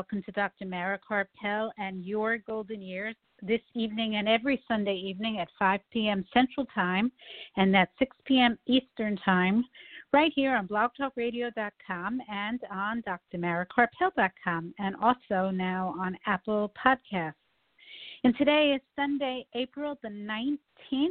[0.00, 0.64] Welcome to Dr.
[0.64, 6.24] Mara Karpel and your golden years this evening and every Sunday evening at 5 p.m.
[6.32, 7.12] Central Time
[7.58, 8.58] and at 6 p.m.
[8.66, 9.62] Eastern Time
[10.14, 13.02] right here on blogtalkradio.com and on
[13.34, 17.34] drmarakarpel.com and also now on Apple Podcasts.
[18.24, 21.10] And today is Sunday, April the 19th,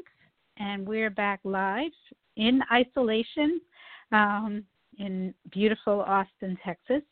[0.58, 1.92] and we're back live
[2.38, 3.62] in isolation
[4.12, 4.64] um,
[4.98, 7.04] in beautiful Austin, Texas.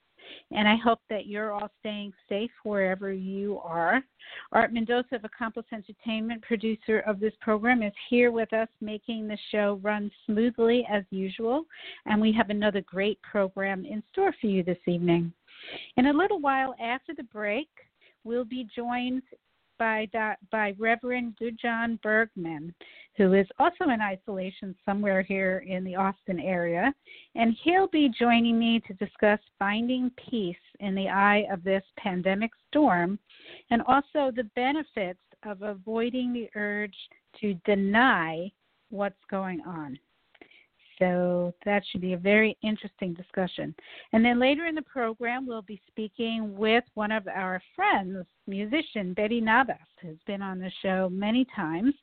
[0.52, 4.04] And I hope that you're all staying safe wherever you are.
[4.52, 9.38] Art Mendoza of Accomplice Entertainment, producer of this program, is here with us making the
[9.52, 11.66] show run smoothly as usual.
[12.06, 15.34] And we have another great program in store for you this evening.
[15.98, 17.70] In a little while after the break,
[18.24, 19.24] we'll be joined
[19.78, 20.08] by
[20.52, 22.74] by Reverend Gudjon Bergmann,
[23.16, 26.94] who is also in isolation somewhere here in the Austin area,
[27.36, 32.52] and he'll be joining me to discuss finding peace in the eye of this pandemic
[32.68, 33.20] storm,
[33.72, 36.96] and also the benefits of avoiding the urge
[37.40, 38.52] to deny
[38.90, 39.98] what's going on.
[41.00, 43.76] So that should be a very interesting discussion.
[44.14, 49.14] And then later in the program, we'll be speaking with one of our friends, musician
[49.14, 51.94] Betty Navas, who's been on the show many times.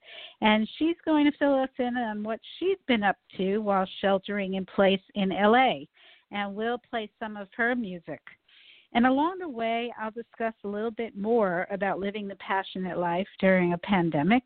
[0.40, 4.54] And she's going to fill us in on what she's been up to while sheltering
[4.54, 5.80] in place in LA.
[6.30, 8.20] And we'll play some of her music.
[8.92, 13.26] And along the way, I'll discuss a little bit more about living the passionate life
[13.40, 14.44] during a pandemic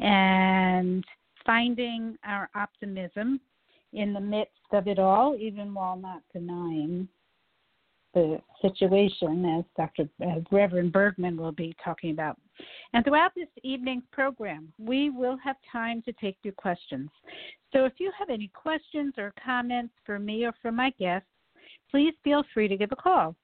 [0.00, 1.04] and
[1.44, 3.40] finding our optimism
[3.94, 7.08] in the midst of it all, even while not denying
[8.12, 10.08] the situation, as Dr.
[10.22, 12.38] As Reverend Bergmann will be talking about.
[12.92, 17.10] And throughout this evening's program, we will have time to take your questions.
[17.72, 21.28] So if you have any questions or comments for me or for my guests,
[21.90, 23.34] please feel free to give a call.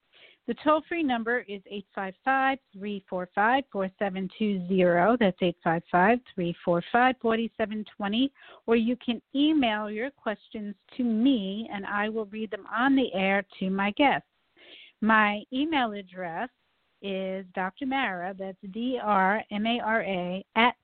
[0.51, 5.17] The toll free number is 855 345 4720.
[5.17, 8.31] That's 855 345 4720.
[8.67, 13.13] Or you can email your questions to me and I will read them on the
[13.13, 14.27] air to my guests.
[14.99, 16.49] My email address
[17.01, 17.85] is Dr.
[17.85, 20.75] Mara, that's D R M A R A, at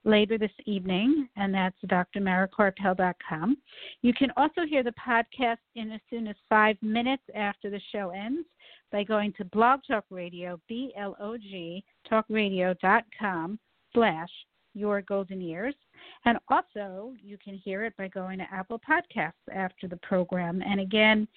[0.04, 3.56] later this evening, and that's drmarakarpel.com.
[4.02, 8.10] You can also hear the podcast in as soon as five minutes after the show
[8.10, 8.48] ends
[8.90, 13.58] by going to Blog Talk Radio, B L O G, talkradio.com
[13.94, 14.28] slash
[14.74, 15.74] your golden years.
[16.24, 20.62] And also, you can hear it by going to Apple Podcasts after the program.
[20.62, 21.28] And again,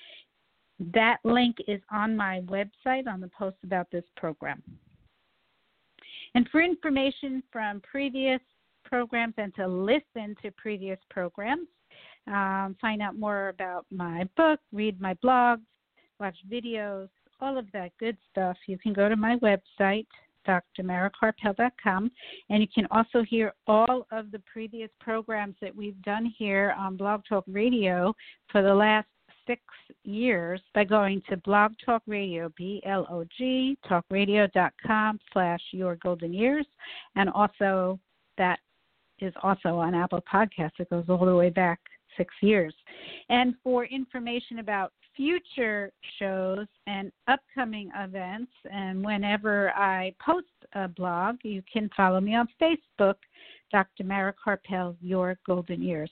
[0.93, 4.61] that link is on my website on the post about this program.
[6.35, 8.41] And for information from previous
[8.83, 11.67] programs and to listen to previous programs,
[12.27, 15.61] um, find out more about my book, read my blogs,
[16.19, 20.07] watch videos, all of that good stuff, you can go to my website,
[20.47, 22.11] drmarakarpel.com.
[22.49, 26.97] And you can also hear all of the previous programs that we've done here on
[26.97, 28.13] Blog Talk Radio
[28.51, 29.07] for the last
[29.45, 29.61] six
[30.03, 36.33] years by going to Blog Talk Radio, B L O G, talkradio.com slash your golden
[36.33, 36.65] years.
[37.15, 37.99] And also,
[38.37, 38.59] that
[39.19, 40.79] is also on Apple Podcasts.
[40.79, 41.79] It goes all the way back
[42.17, 42.73] six years.
[43.29, 51.37] And for information about future shows and upcoming events, and whenever I post a blog,
[51.43, 53.15] you can follow me on Facebook
[53.71, 54.03] Dr.
[54.03, 56.09] Mara Karpel, Your Golden Years.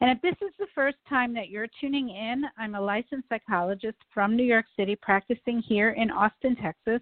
[0.00, 3.98] And if this is the first time that you're tuning in, I'm a licensed psychologist
[4.12, 7.00] from New York City practicing here in Austin, Texas.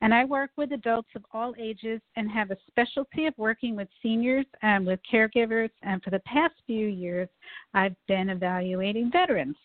[0.00, 3.88] And I work with adults of all ages and have a specialty of working with
[4.02, 5.70] seniors and with caregivers.
[5.82, 7.28] And for the past few years,
[7.74, 9.56] I've been evaluating veterans.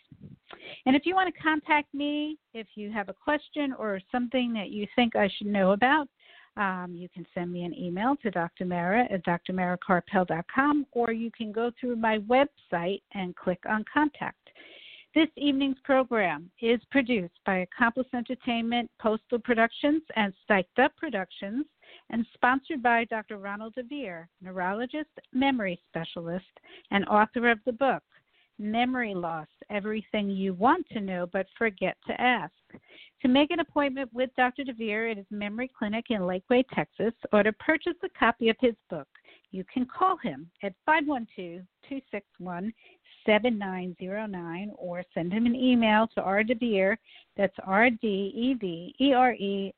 [0.86, 4.70] And if you want to contact me, if you have a question or something that
[4.70, 6.08] you think I should know about,
[6.58, 8.66] um, you can send me an email to Dr.
[8.66, 14.50] Mara at drmarakarpel.com, or you can go through my website and click on contact.
[15.14, 21.66] This evening's program is produced by Accomplice Entertainment, Postal Productions, and Psyched Up Productions,
[22.10, 23.38] and sponsored by Dr.
[23.38, 26.46] Ronald DeVere, neurologist, memory specialist,
[26.92, 28.04] and author of the book,
[28.58, 32.54] Memory Loss Everything You Want to Know But Forget to Ask.
[33.22, 34.64] To make an appointment with Dr.
[34.64, 38.76] DeVere at his memory clinic in Lakeway, Texas, or to purchase a copy of his
[38.90, 39.08] book,
[39.52, 42.74] you can call him at 512 261
[43.26, 46.96] 7909 or send him an email to rdevere,
[47.36, 48.14] that's R-D-E-V-E-R-E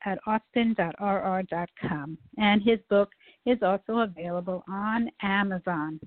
[0.04, 2.18] at austin.rr.com.
[2.36, 3.10] And his book
[3.46, 5.98] is also available on Amazon.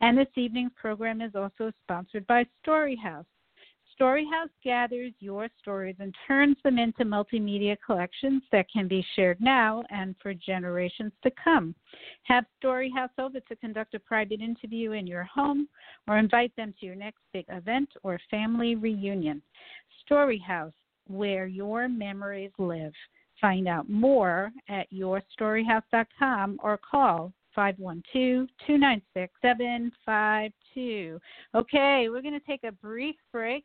[0.00, 3.26] And this evening's program is also sponsored by Storyhouse.
[4.00, 9.84] Storyhouse gathers your stories and turns them into multimedia collections that can be shared now
[9.90, 11.74] and for generations to come.
[12.24, 15.68] Have Storyhouse over to conduct a private interview in your home
[16.08, 19.42] or invite them to your next big event or family reunion.
[20.10, 20.72] Storyhouse,
[21.06, 22.92] where your memories live.
[23.42, 31.20] Find out more at yourstoryhouse.com or call 512 296 752.
[31.54, 33.64] Okay, we're going to take a brief break.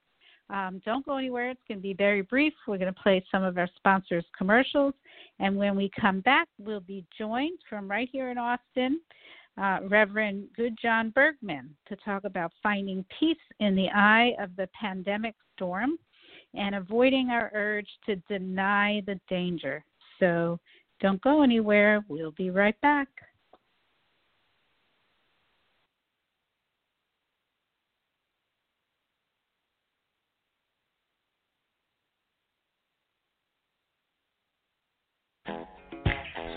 [0.50, 1.52] Um, don't go anywhere.
[1.52, 2.54] It's going to be very brief.
[2.68, 4.96] We're going to play some of our sponsors' commercials.
[5.40, 9.00] And when we come back, we'll be joined from right here in Austin,
[9.62, 15.36] uh, Reverend Gudjon Bergmann, to talk about finding peace in the eye of the pandemic
[15.56, 16.00] storm
[16.58, 19.84] and avoiding our urge to deny the danger.
[20.20, 20.60] So
[21.00, 22.04] don't go anywhere.
[22.10, 23.08] We'll be right back.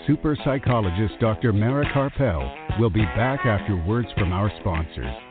[0.07, 1.53] super psychologist Dr.
[1.53, 5.30] Mara Karpel will be back after words from our sponsors.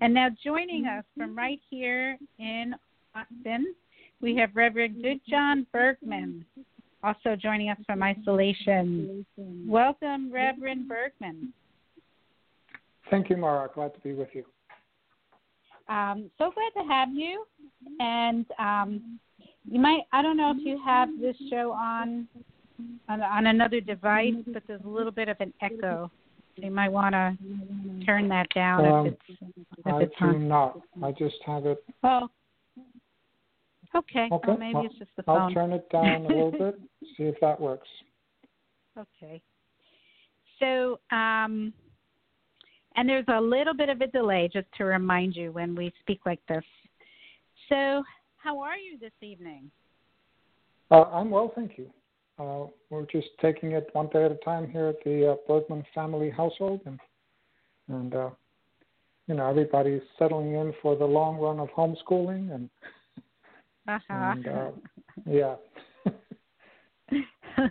[0.00, 2.76] And now joining us from right here in
[3.16, 3.74] Austin,
[4.20, 6.44] we have Reverend Gudjon Bergmann
[7.02, 9.24] also joining us from isolation.
[9.66, 11.52] Welcome, Reverend Bergmann.
[13.10, 13.68] Thank you, Mara.
[13.74, 14.44] Glad to be with you.
[15.88, 17.44] Um, so glad to have you.
[18.00, 19.18] And um,
[19.70, 22.28] you might, I don't know if you have this show on,
[23.08, 26.10] on, on another device, but there's a little bit of an echo.
[26.56, 27.36] you might want to
[28.04, 29.40] turn that down um, if it's,
[29.78, 30.48] if I it's do on.
[30.48, 30.80] not.
[31.02, 31.82] I just have it.
[32.02, 32.28] Oh,
[33.94, 34.28] Okay.
[34.30, 34.48] Okay.
[34.48, 35.40] Well, maybe I'll, it's just the phone.
[35.40, 36.80] I'll turn it down a little bit.
[37.16, 37.88] See if that works.
[38.98, 39.40] Okay.
[40.58, 41.72] So, um,
[42.96, 46.20] and there's a little bit of a delay just to remind you when we speak
[46.26, 46.64] like this.
[47.68, 48.02] So,
[48.36, 49.70] how are you this evening?
[50.90, 51.90] Uh, I'm well, thank you.
[52.38, 55.84] Uh, we're just taking it one day at a time here at the uh, Bergmann
[55.94, 56.98] family household, and
[57.88, 58.30] and uh,
[59.26, 62.70] you know everybody's settling in for the long run of homeschooling, and
[63.88, 64.34] Uh-huh.
[64.36, 64.70] and uh,
[65.26, 65.54] yeah.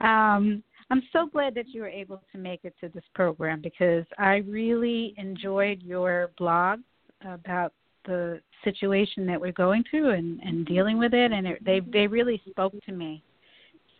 [0.00, 4.06] um, I'm so glad that you were able to make it to this program because
[4.18, 6.80] I really enjoyed your blog
[7.22, 7.74] about
[8.06, 12.06] the situation that we're going through and, and dealing with it, and it, they they
[12.06, 13.22] really spoke to me.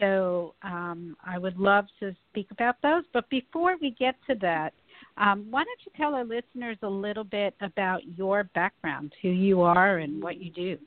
[0.01, 3.03] So um, I would love to speak about those.
[3.13, 4.73] But before we get to that,
[5.19, 9.61] um, why don't you tell our listeners a little bit about your background, who you
[9.61, 10.79] are, and what you do?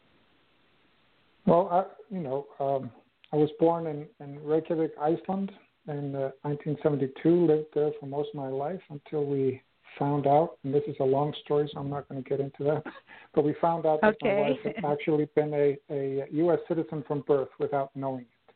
[1.45, 2.91] Well, I, you know, um,
[3.33, 5.51] I was born in, in Reykjavik, Iceland,
[5.87, 7.47] in uh, 1972.
[7.47, 9.61] Lived there for most of my life until we
[9.97, 12.63] found out, and this is a long story, so I'm not going to get into
[12.63, 12.83] that.
[13.33, 14.35] But we found out that okay.
[14.35, 16.59] my wife had actually been a, a U.S.
[16.67, 18.53] citizen from birth without knowing it.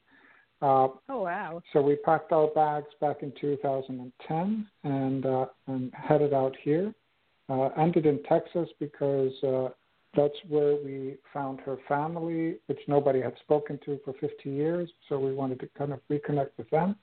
[0.62, 1.62] Uh, oh wow!
[1.72, 6.94] So we packed our bags back in 2010 and uh, and headed out here.
[7.48, 9.70] Uh, ended in Texas because uh,
[10.15, 14.89] that's where we found her family, which nobody had spoken to for 50 years.
[15.10, 16.95] So we wanted to kind of reconnect with them.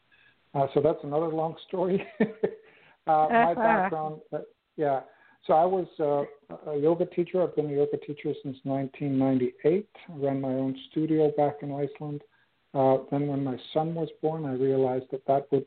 [0.54, 2.04] Uh, so that's another long story.
[2.20, 4.38] uh, my background, uh,
[4.76, 5.00] yeah.
[5.46, 7.42] So I was uh, a yoga teacher.
[7.42, 9.88] I've been a yoga teacher since 1998.
[10.08, 12.22] I ran my own studio back in Iceland.
[12.74, 15.66] Uh, then when my son was born, I realized that that would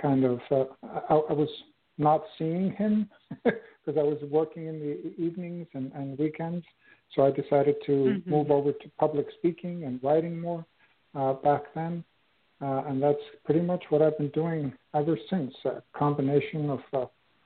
[0.00, 1.48] kind of uh, I, I was
[1.98, 3.08] not seeing him
[3.44, 6.64] because I was working in the evenings and, and weekends.
[7.14, 8.30] So I decided to mm-hmm.
[8.30, 10.64] move over to public speaking and writing more
[11.14, 12.04] uh, back then.
[12.60, 17.04] Uh, and that's pretty much what I've been doing ever since a combination of uh,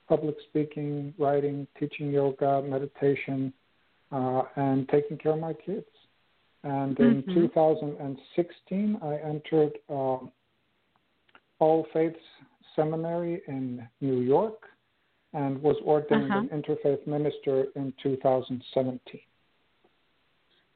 [0.08, 3.52] public speaking, writing, teaching yoga, meditation,
[4.12, 5.86] uh, and taking care of my kids.
[6.62, 7.34] And in mm-hmm.
[7.34, 10.30] 2016, I entered um,
[11.58, 12.18] All Faiths
[12.76, 14.62] Seminary in New York
[15.32, 16.44] and was ordained uh-huh.
[16.50, 19.20] an interfaith minister in 2017.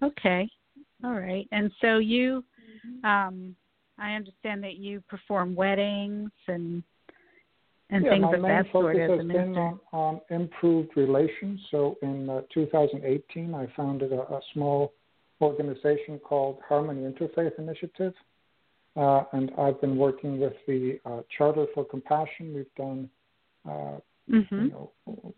[0.03, 0.49] Okay,
[1.03, 1.49] all right.
[1.53, 2.45] And so you,
[3.03, 3.57] um,
[3.99, 6.83] I understand that you perform weddings and
[7.91, 8.97] and yeah, things of that sort.
[8.97, 11.61] as a has been on, on, improved relations.
[11.71, 14.95] So in uh, 2018, I founded a, a, small
[15.41, 18.15] organization called Harmony Interfaith Initiative,
[18.97, 22.55] uh, and I've been working with the uh, Charter for Compassion.
[22.55, 23.11] We've done
[23.69, 23.99] uh,
[24.31, 24.65] mm-hmm.
[24.67, 25.35] you know,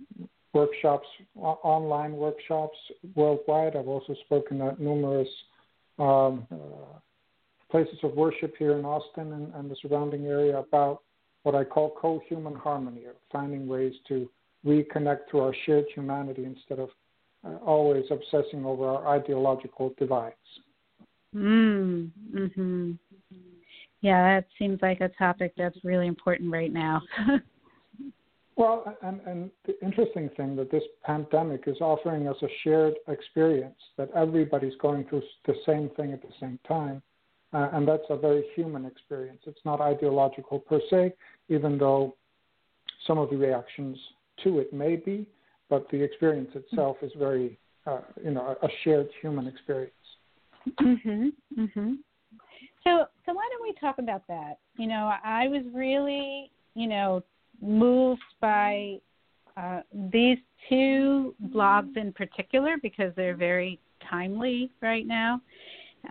[0.53, 2.77] workshops, online workshops
[3.15, 3.77] worldwide.
[3.77, 5.29] I've also spoken at numerous
[5.99, 6.99] um, uh,
[7.71, 11.03] places of worship here in Austin and, and, the surrounding area about
[11.43, 14.29] what I call co-human harmony, finding ways to
[14.67, 16.91] reconnect to our shared humanity instead of
[17.47, 20.35] uh, always obsessing over our ideological divides.
[21.35, 22.11] Mm,
[22.55, 22.93] hmm
[24.03, 27.03] Yeah, that seems like a topic that's really important right now.
[28.57, 33.77] Well, and, and the interesting thing that this pandemic is offering us a shared experience
[33.99, 37.03] that everybody's going through the same thing at the same time.
[37.53, 39.41] Uh, and that's a very human experience.
[39.47, 41.13] It's not ideological per se,
[41.49, 42.17] even though
[43.07, 43.99] some of the reactions
[44.43, 45.27] to it may be,
[45.69, 49.93] but the experience itself is very, uh, you know, a shared human experience.
[50.81, 51.33] Mhm.
[51.57, 51.99] Mhm.
[52.87, 54.59] So, so why don't we talk about that?
[54.77, 57.25] You know, I was really, you know,
[57.61, 58.99] moved by
[59.57, 59.81] uh,
[60.13, 60.39] these
[60.69, 65.41] two blogs in particular because they're very timely right now.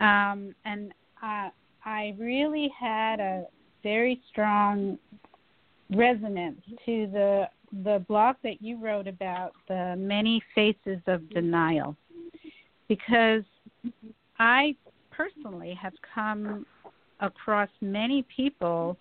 [0.01, 0.91] Um, and
[1.21, 3.45] I really had a
[3.81, 4.97] very strong
[5.91, 7.49] resonance to the
[7.83, 11.95] the blog that you wrote about the many faces of denial
[12.87, 13.43] because
[14.39, 14.75] I
[15.15, 16.65] personally have come
[17.19, 18.97] across many people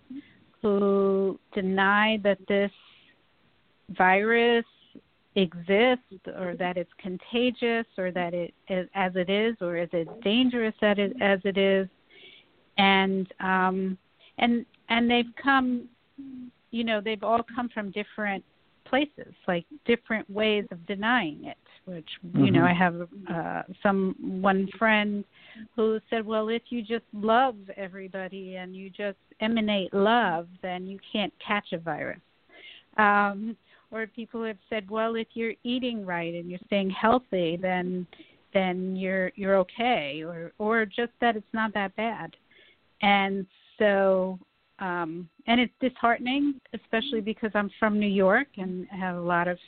[0.63, 2.71] who deny that this
[3.91, 4.65] virus
[5.37, 10.09] exists or that it's contagious or that it is as it is or is it
[10.23, 11.89] dangerous as it, as it is.
[12.79, 13.99] And um
[14.39, 15.89] and and they've come
[16.71, 18.45] you know they've all come from different
[18.85, 22.55] places like different ways of denying it which you mm-hmm.
[22.55, 25.25] know i have uh some one friend
[25.77, 30.99] who said well if you just love everybody and you just emanate love then you
[31.13, 32.21] can't catch a virus
[32.99, 33.57] um
[33.91, 38.07] or people have said well if you're eating right and you're staying healthy then
[38.53, 42.35] then you're you're okay or or just that it's not that bad
[43.03, 43.47] and
[43.79, 44.39] so
[44.79, 49.59] um and it's disheartening especially because I'm from New York and have a lot of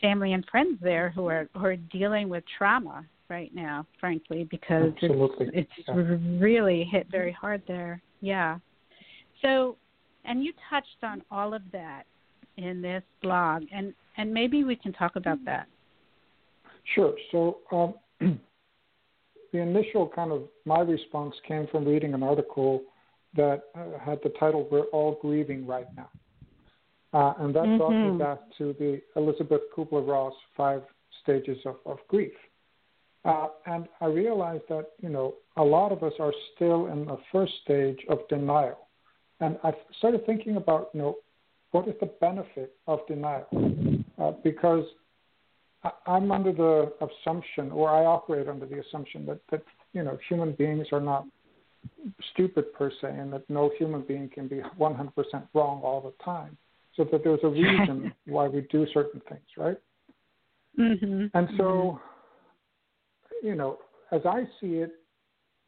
[0.00, 4.92] family and friends there who are who are dealing with trauma right now, frankly, because
[5.02, 5.50] Absolutely.
[5.52, 6.16] it's it's yeah.
[6.40, 8.02] really hit very hard there.
[8.20, 8.58] Yeah.
[9.42, 9.76] So,
[10.24, 12.04] and you touched on all of that
[12.56, 15.66] in this blog, and and maybe we can talk about that.
[16.94, 17.14] Sure.
[17.32, 17.58] So.
[17.72, 17.94] Um,
[19.52, 22.82] the initial kind of my response came from reading an article
[23.36, 26.10] that uh, had the title "We're All Grieving Right Now,"
[27.12, 27.78] uh, and that mm-hmm.
[27.78, 28.18] brought me mm-hmm.
[28.18, 30.82] back to the Elisabeth Kubler-Ross five
[31.22, 32.32] stages of, of grief.
[33.24, 37.18] Uh, and I realized that you know a lot of us are still in the
[37.32, 38.78] first stage of denial,
[39.40, 41.16] and I started thinking about you know
[41.72, 43.46] what is the benefit of denial,
[44.18, 44.84] uh, because
[45.82, 50.16] I, I'm under the assumption, or I operate under the assumption that that you know
[50.28, 51.26] human beings are not
[52.32, 55.12] stupid per se, and that no human being can be 100%
[55.54, 56.56] wrong all the time.
[56.98, 59.78] So that there's a reason why we do certain things, right?
[60.78, 61.26] Mm-hmm.
[61.32, 61.98] And so,
[63.42, 63.78] you know,
[64.12, 64.92] as I see it,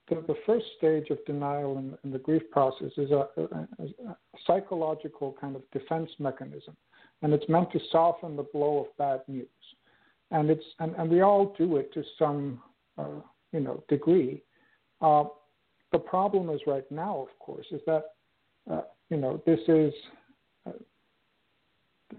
[0.08, 3.42] the, the first stage of denial in, in the grief process is a, a,
[3.78, 6.76] a, psychological kind of defense mechanism,
[7.22, 9.46] and it's meant to soften the blow of bad news.
[10.32, 12.60] And it's and, and we all do it to some
[12.98, 13.20] uh,
[13.52, 14.42] you know degree.
[15.00, 15.24] Uh,
[15.92, 18.04] the problem is right now, of course, is that
[18.70, 19.92] uh, you know this is
[20.66, 20.72] uh,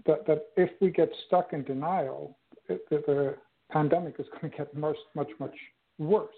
[0.06, 2.36] that that if we get stuck in denial,
[2.68, 3.34] it, the, the
[3.70, 5.54] pandemic is going to get much much much
[5.98, 6.34] worse.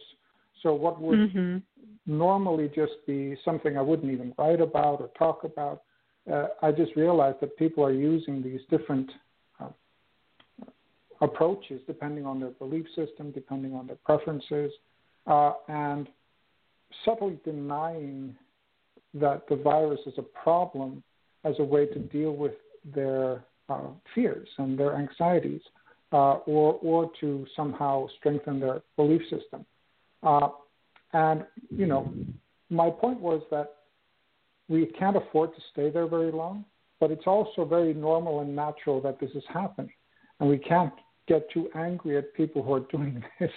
[0.63, 1.59] So what would mm-hmm.
[2.07, 5.83] normally just be something I wouldn't even write about or talk about,
[6.33, 9.11] uh, I just realized that people are using these different
[9.61, 9.69] uh,
[11.21, 14.73] approaches depending on their belief system, depending on their preferences,
[15.27, 16.09] uh, and
[17.05, 18.35] subtly denying
[19.13, 21.03] that the virus is a problem
[21.45, 22.53] as a way to deal with
[22.85, 25.63] their uh, fears and their anxieties,
[26.13, 29.65] uh, or or to somehow strengthen their belief system.
[30.23, 30.49] Uh,
[31.13, 32.13] and you know,
[32.71, 33.77] my point was that
[34.69, 36.65] we can't afford to stay there very long,
[37.01, 39.93] but it's also very normal and natural that this is happening,
[40.41, 40.93] and we can't
[41.27, 43.51] get too angry at people who are doing this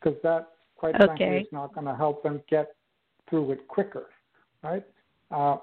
[0.00, 1.06] because that, quite okay.
[1.06, 2.74] frankly, is not going to help them get
[3.28, 4.06] through it quicker,
[4.62, 4.84] right?
[5.30, 5.56] Uh,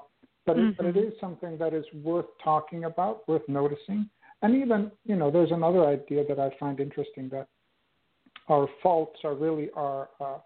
[0.46, 0.70] but, mm-hmm.
[0.70, 4.10] it, but it is something that is worth talking about, worth noticing,
[4.42, 7.48] and even you know, there's another idea that I find interesting that
[8.48, 10.38] our faults are really our uh,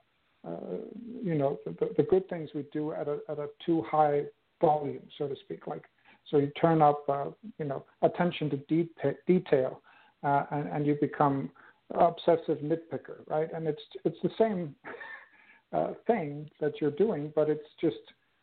[0.45, 0.77] uh,
[1.23, 4.23] you know, the, the good things we do at a, at a too high
[4.61, 5.65] volume, so to speak.
[5.65, 5.83] Like,
[6.29, 7.25] so you turn up, uh,
[7.57, 9.81] you know, attention to de- detail,
[10.23, 11.49] uh, and, and you become
[11.95, 13.47] obsessive nitpicker, right?
[13.53, 14.75] And it's it's the same
[15.73, 17.97] uh, thing that you're doing, but it's just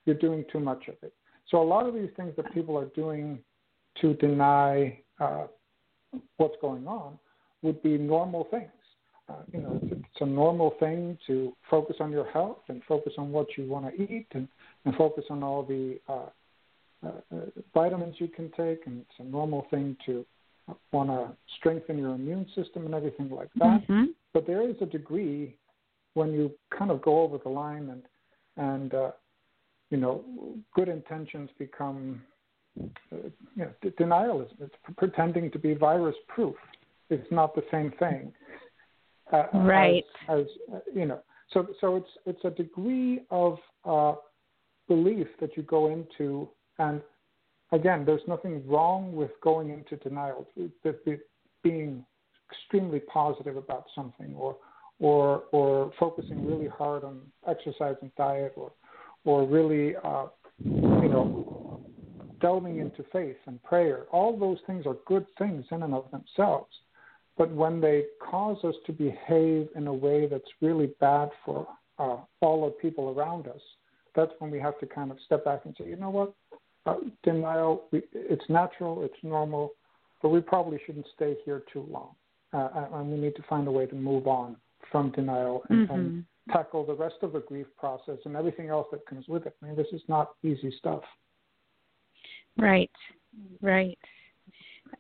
[0.04, 1.14] you're doing too much of it.
[1.48, 3.38] So a lot of these things that people are doing
[4.00, 5.46] to deny uh,
[6.36, 7.18] what's going on
[7.62, 8.70] would be normal things.
[9.28, 13.12] Uh, you know, it's, it's a normal thing to focus on your health and focus
[13.18, 14.48] on what you want to eat and,
[14.84, 16.26] and focus on all the uh,
[17.04, 17.40] uh, uh
[17.74, 18.86] vitamins you can take.
[18.86, 20.24] And it's a normal thing to
[20.92, 23.82] want to strengthen your immune system and everything like that.
[23.82, 24.04] Mm-hmm.
[24.32, 25.56] But there is a degree
[26.14, 28.02] when you kind of go over the line and
[28.56, 29.12] and uh,
[29.92, 30.24] you know
[30.74, 32.22] good intentions become
[32.80, 33.16] uh,
[33.54, 34.54] you know, denialism.
[34.60, 36.56] It's pretending to be virus proof.
[37.10, 38.32] It's not the same thing.
[39.30, 40.02] Uh, right.
[40.28, 41.20] As, as uh, you know,
[41.52, 44.14] so so it's it's a degree of uh,
[44.88, 47.02] belief that you go into, and
[47.72, 50.46] again, there's nothing wrong with going into denial,
[51.62, 52.04] being
[52.50, 54.56] extremely positive about something, or
[54.98, 58.72] or or focusing really hard on exercise and diet, or
[59.24, 60.26] or really uh,
[60.64, 61.80] you know
[62.40, 64.06] delving into faith and prayer.
[64.10, 66.72] All those things are good things in and of themselves.
[67.38, 71.66] But when they cause us to behave in a way that's really bad for
[71.98, 73.60] uh, all the people around us,
[74.14, 76.34] that's when we have to kind of step back and say, you know what,
[76.84, 79.70] uh, denial, we, it's natural, it's normal,
[80.20, 82.10] but we probably shouldn't stay here too long.
[82.52, 84.56] Uh, and we need to find a way to move on
[84.90, 85.94] from denial and, mm-hmm.
[85.94, 89.56] and tackle the rest of the grief process and everything else that comes with it.
[89.62, 91.02] I mean, this is not easy stuff.
[92.58, 92.90] Right,
[93.60, 93.98] right.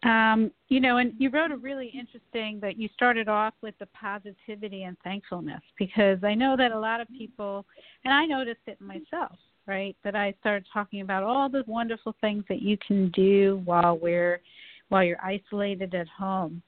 [0.04, 3.86] Um, you know, and you wrote a really interesting that you started off with the
[3.86, 7.66] positivity and thankfulness because I know that a lot of people,
[8.04, 9.96] and I noticed it myself, right?
[10.02, 14.40] That I started talking about all the wonderful things that you can do while we're
[14.88, 16.62] while you're isolated at home.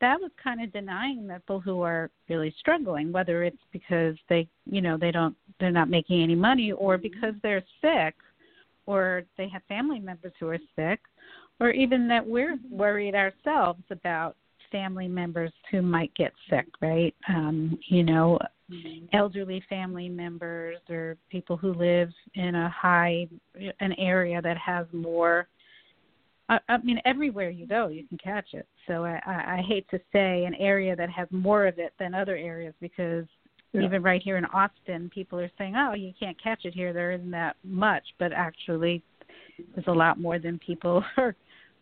[0.00, 4.48] That was kind of denying that people who are really struggling, whether it's because they,
[4.64, 8.14] you know, they don't, they're not making any money, or because they're sick,
[8.86, 11.00] or they have family members who are sick,
[11.60, 14.36] or even that we're worried ourselves about
[14.70, 17.14] family members who might get sick, right?
[17.28, 18.38] Um, you know,
[18.70, 19.06] mm-hmm.
[19.12, 23.26] elderly family members or people who live in a high
[23.80, 25.48] an area that has more
[26.48, 28.66] I, I mean everywhere you go you can catch it.
[28.86, 32.14] So I, I, I hate to say an area that has more of it than
[32.14, 33.26] other areas because
[33.72, 33.82] yeah.
[33.82, 37.12] even right here in Austin people are saying, Oh, you can't catch it here, there
[37.12, 39.02] isn't that much but actually
[39.74, 41.34] there's a lot more than people are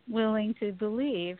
[0.08, 1.38] willing to believe.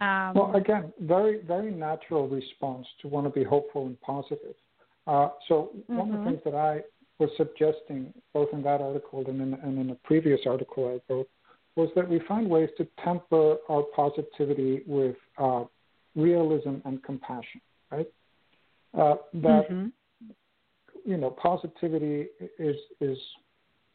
[0.00, 4.54] Um, well, again, very very natural response to want to be hopeful and positive.
[5.06, 5.96] Uh, so mm-hmm.
[5.96, 6.28] one of the mm-hmm.
[6.30, 6.80] things that I
[7.18, 11.28] was suggesting, both in that article and in, and in a previous article I wrote,
[11.76, 15.64] was that we find ways to temper our positivity with uh,
[16.14, 17.60] realism and compassion,
[17.90, 18.08] right?
[18.98, 19.86] uh, that mm-hmm.
[21.04, 22.26] you know positivity
[22.58, 23.18] is is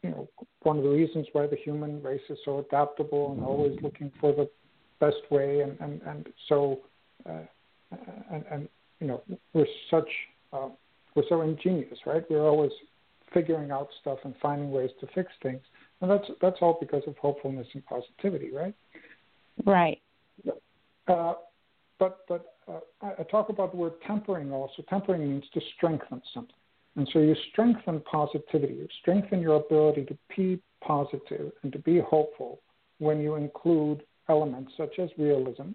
[0.03, 0.27] you know
[0.63, 4.33] one of the reasons why the human race is so adaptable and always looking for
[4.33, 4.49] the
[4.99, 6.79] best way and and and so
[7.29, 7.39] uh,
[8.31, 9.21] and and you know
[9.53, 10.09] we're such
[10.53, 10.69] uh,
[11.15, 12.71] we're so ingenious right we're always
[13.33, 15.61] figuring out stuff and finding ways to fix things
[16.01, 18.73] and that's that's all because of hopefulness and positivity right?
[19.65, 20.01] Right.
[21.07, 21.33] Uh,
[21.97, 24.83] but but uh, I, I talk about the word tempering also.
[24.89, 26.55] Tempering means to strengthen something.
[26.95, 31.99] And so you strengthen positivity, you strengthen your ability to be positive and to be
[31.99, 32.59] hopeful
[32.97, 35.69] when you include elements such as realism,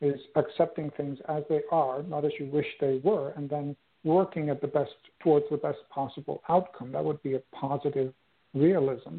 [0.00, 3.74] is accepting things as they are, not as you wish they were, and then
[4.04, 6.92] working at the best towards the best possible outcome.
[6.92, 8.12] That would be a positive
[8.52, 9.18] realism.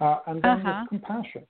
[0.00, 0.84] Uh, and then uh-huh.
[0.88, 1.46] compassion,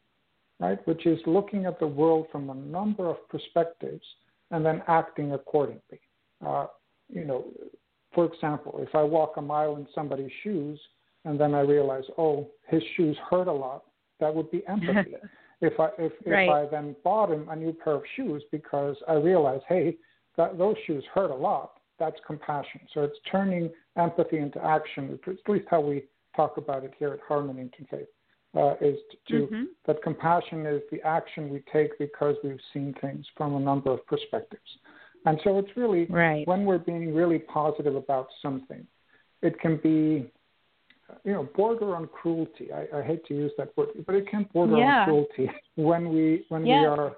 [0.58, 4.04] right, which is looking at the world from a number of perspectives
[4.50, 6.00] and then acting accordingly.
[6.44, 6.66] Uh,
[7.08, 7.44] you know,
[8.14, 10.80] for example, if I walk a mile in somebody's shoes
[11.24, 13.84] and then I realize, oh, his shoes hurt a lot,
[14.18, 15.14] that would be empathy.
[15.60, 16.44] if I if, right.
[16.44, 19.96] if I then bought him a new pair of shoes because I realize, hey,
[20.36, 22.80] that those shoes hurt a lot, that's compassion.
[22.94, 25.18] So it's turning empathy into action.
[25.26, 28.06] At least how we talk about it here at Harmony Interfaith.
[28.52, 29.62] Uh, is to, mm-hmm.
[29.86, 34.04] that compassion is the action we take because we've seen things from a number of
[34.08, 34.60] perspectives.
[35.24, 36.46] And so it's really right.
[36.48, 38.84] when we're being really positive about something,
[39.42, 40.30] it can be,
[41.24, 42.72] you know, border on cruelty.
[42.72, 45.00] I, I hate to use that word, but it can border yeah.
[45.00, 46.80] on cruelty when we when yeah.
[46.80, 47.16] we are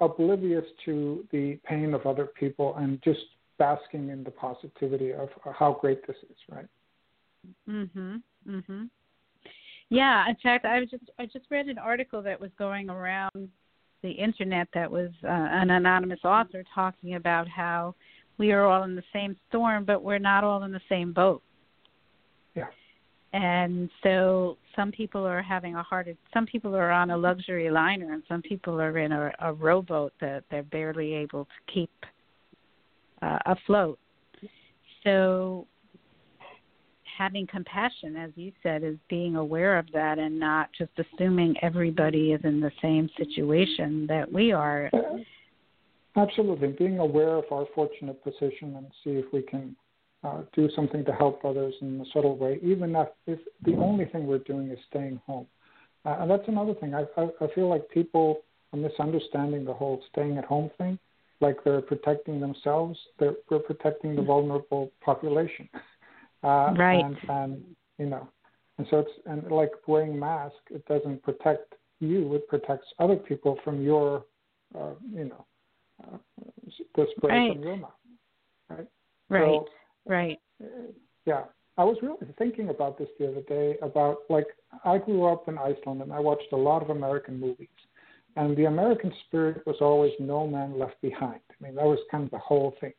[0.00, 3.20] oblivious to the pain of other people and just
[3.58, 6.66] basking in the positivity of how great this is, right?
[7.68, 8.22] Mhm.
[8.46, 8.90] Mhm.
[9.90, 13.48] Yeah, in fact, I was just I just read an article that was going around
[14.02, 17.94] the internet that was uh, an anonymous author talking about how
[18.38, 21.42] we are all in the same storm, but we're not all in the same boat.
[22.54, 22.66] Yeah.
[23.32, 26.16] And so some people are having a hard.
[26.32, 30.12] Some people are on a luxury liner, and some people are in a, a rowboat
[30.20, 31.90] that they're barely able to keep
[33.22, 33.98] uh, afloat.
[35.02, 35.66] So
[37.16, 42.32] having compassion, as you said, is being aware of that and not just assuming everybody
[42.32, 44.90] is in the same situation that we are.
[46.16, 49.74] Absolutely, being aware of our fortunate position and see if we can
[50.22, 54.06] uh, do something to help others in a subtle way, even if, if the only
[54.06, 55.46] thing we're doing is staying home.
[56.04, 56.94] Uh, and that's another thing.
[56.94, 58.40] I, I, I feel like people
[58.72, 60.98] are misunderstanding the whole staying at home thing.
[61.40, 65.68] Like they're protecting themselves, they're, they're protecting the vulnerable population.
[66.44, 67.04] Uh, right.
[67.04, 67.64] And, and
[67.98, 68.28] you know,
[68.78, 73.58] and so it's and like wearing mask, it doesn't protect you; it protects other people
[73.64, 74.24] from your,
[74.78, 75.46] uh, you know,
[76.04, 76.16] uh,
[76.94, 77.52] the spray right.
[77.54, 77.90] from your mouth.
[78.68, 78.86] Right.
[79.28, 79.42] Right.
[79.42, 79.66] So,
[80.06, 80.38] right.
[80.62, 80.66] Uh,
[81.24, 81.44] yeah.
[81.76, 84.46] I was really thinking about this the other day about like
[84.84, 87.66] I grew up in Iceland and I watched a lot of American movies.
[88.36, 91.40] And the American spirit was always no man left behind.
[91.50, 92.92] I mean, that was kind of the whole thing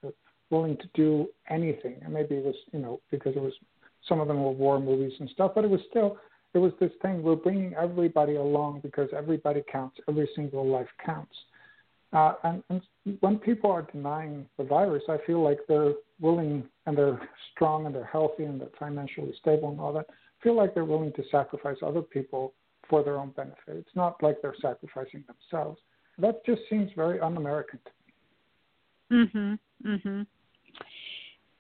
[0.50, 1.98] willing to do anything.
[2.04, 3.54] And maybe it was, you know, because it was
[4.08, 6.18] some of them were war movies and stuff, but it was still
[6.54, 11.36] it was this thing we're bringing everybody along because everybody counts, every single life counts.
[12.14, 12.82] Uh, and, and
[13.20, 17.20] when people are denying the virus, I feel like they're willing and they're
[17.52, 20.06] strong and they're healthy and they're financially stable and all that.
[20.10, 22.54] I feel like they're willing to sacrifice other people
[22.90, 23.58] for their own benefit.
[23.68, 25.82] It's not like they're sacrificing themselves.
[26.20, 27.92] That just seems very un-American to
[29.18, 29.26] me.
[29.26, 29.60] Mhm.
[29.84, 30.28] Mhm.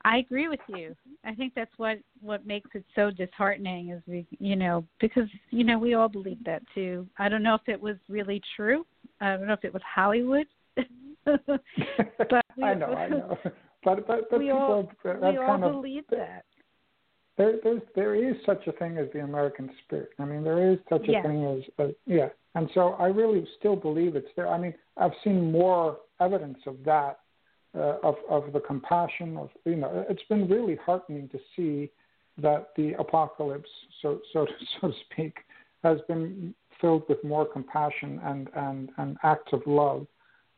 [0.05, 0.95] I agree with you.
[1.25, 5.63] I think that's what what makes it so disheartening is we, you know, because you
[5.63, 7.07] know we all believe that too.
[7.17, 8.85] I don't know if it was really true.
[9.19, 10.45] I don't know if it was Hollywood.
[11.25, 11.41] but
[12.55, 13.37] we, I know, I know.
[13.83, 16.43] But but, but we people all, have, we kind all of, believe that.
[17.37, 20.09] There, there's, there is such a thing as the American spirit.
[20.17, 21.23] I mean, there is such a yes.
[21.23, 22.29] thing as, uh, yeah.
[22.55, 24.47] And so I really still believe it's there.
[24.47, 27.19] I mean, I've seen more evidence of that
[27.75, 31.89] uh, of of the compassion of you know it's been really heartening to see
[32.41, 33.69] that the apocalypse
[34.01, 35.37] so so to, so to speak
[35.83, 40.07] has been filled with more compassion and and and acts of love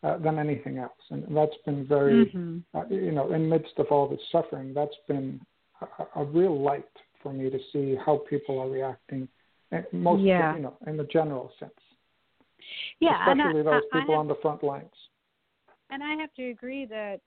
[0.04, 2.60] uh, than anything else and that's been very mm-hmm.
[2.78, 5.40] uh, you know in midst of all this suffering that's been
[5.82, 6.86] a, a real light
[7.22, 9.28] for me to see how people are reacting
[9.72, 10.56] eh, most yeah.
[10.56, 11.72] you know in the general sense
[13.00, 14.92] yeah especially I, those I, people I have, on the front lines
[15.90, 17.20] and I have to agree that,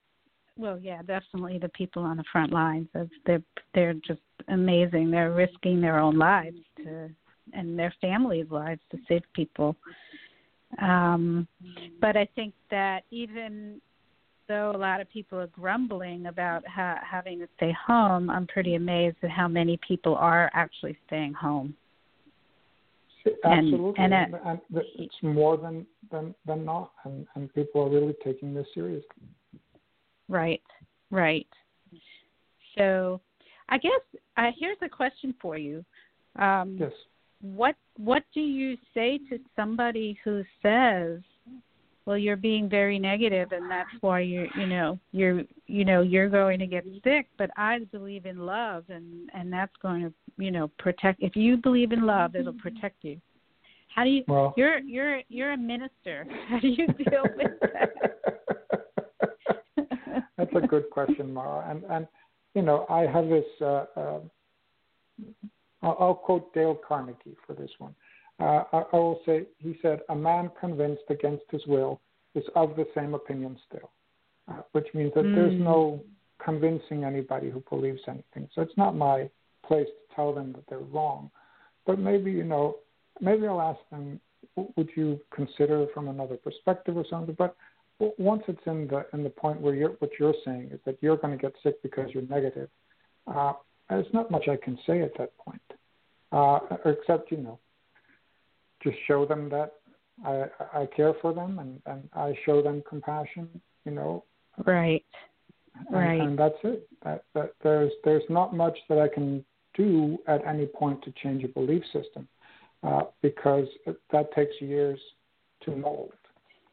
[0.57, 2.87] well, yeah, definitely the people on the front lines.
[3.25, 3.41] They're
[3.73, 5.11] they're just amazing.
[5.11, 7.09] They're risking their own lives to
[7.53, 9.75] and their families' lives to save people.
[10.81, 11.47] Um,
[11.99, 13.81] but I think that even
[14.47, 18.75] though a lot of people are grumbling about ha- having to stay home, I'm pretty
[18.75, 21.75] amazed at how many people are actually staying home.
[23.43, 27.89] Absolutely, and, and, and, and it's more than than than not, and and people are
[27.89, 29.05] really taking this seriously.
[30.27, 30.63] Right,
[31.09, 31.47] right.
[32.77, 33.21] So,
[33.69, 35.83] I guess uh, here's a question for you.
[36.37, 36.91] Um, yes.
[37.41, 41.21] What What do you say to somebody who says,
[42.05, 46.29] "Well, you're being very negative, and that's why you're, you know, you're, you know, you're
[46.29, 50.51] going to get sick." But I believe in love, and and that's going to, you
[50.51, 51.21] know, protect.
[51.21, 53.19] If you believe in love, it'll protect you.
[53.93, 54.23] How do you?
[54.27, 56.25] Well, you're you're you're a minister.
[56.47, 57.91] How do you deal with that?
[60.37, 62.07] that's a good question, Mara, and and
[62.53, 63.45] you know, I have this.
[63.61, 64.19] Uh, uh,
[65.83, 67.95] I'll, I'll quote Dale Carnegie for this one.
[68.41, 72.01] Uh, I, I will say, he said, "A man convinced against his will
[72.33, 73.91] is of the same opinion still,"
[74.47, 75.35] uh, which means that mm.
[75.35, 76.03] there's no
[76.43, 78.49] convincing anybody who believes anything.
[78.55, 79.29] So it's not my
[79.65, 81.29] place to tell them that they're wrong,
[81.85, 82.77] but maybe you know,
[83.19, 84.19] maybe I'll ask them,
[84.55, 87.55] "Would you consider from another perspective or something?" But
[88.17, 91.17] once it's in the in the point where you're what you're saying is that you're
[91.17, 92.69] going to get sick because you're negative,
[93.27, 93.53] uh,
[93.87, 95.61] there's not much I can say at that point,
[96.31, 97.59] uh, except you know,
[98.83, 99.73] just show them that
[100.25, 103.49] I I care for them and and I show them compassion,
[103.85, 104.23] you know.
[104.65, 105.05] Right.
[105.87, 106.19] And, right.
[106.21, 106.87] And that's it.
[107.03, 111.43] That, that there's there's not much that I can do at any point to change
[111.43, 112.27] a belief system,
[112.83, 113.67] uh, because
[114.11, 114.99] that takes years
[115.63, 116.11] to mold.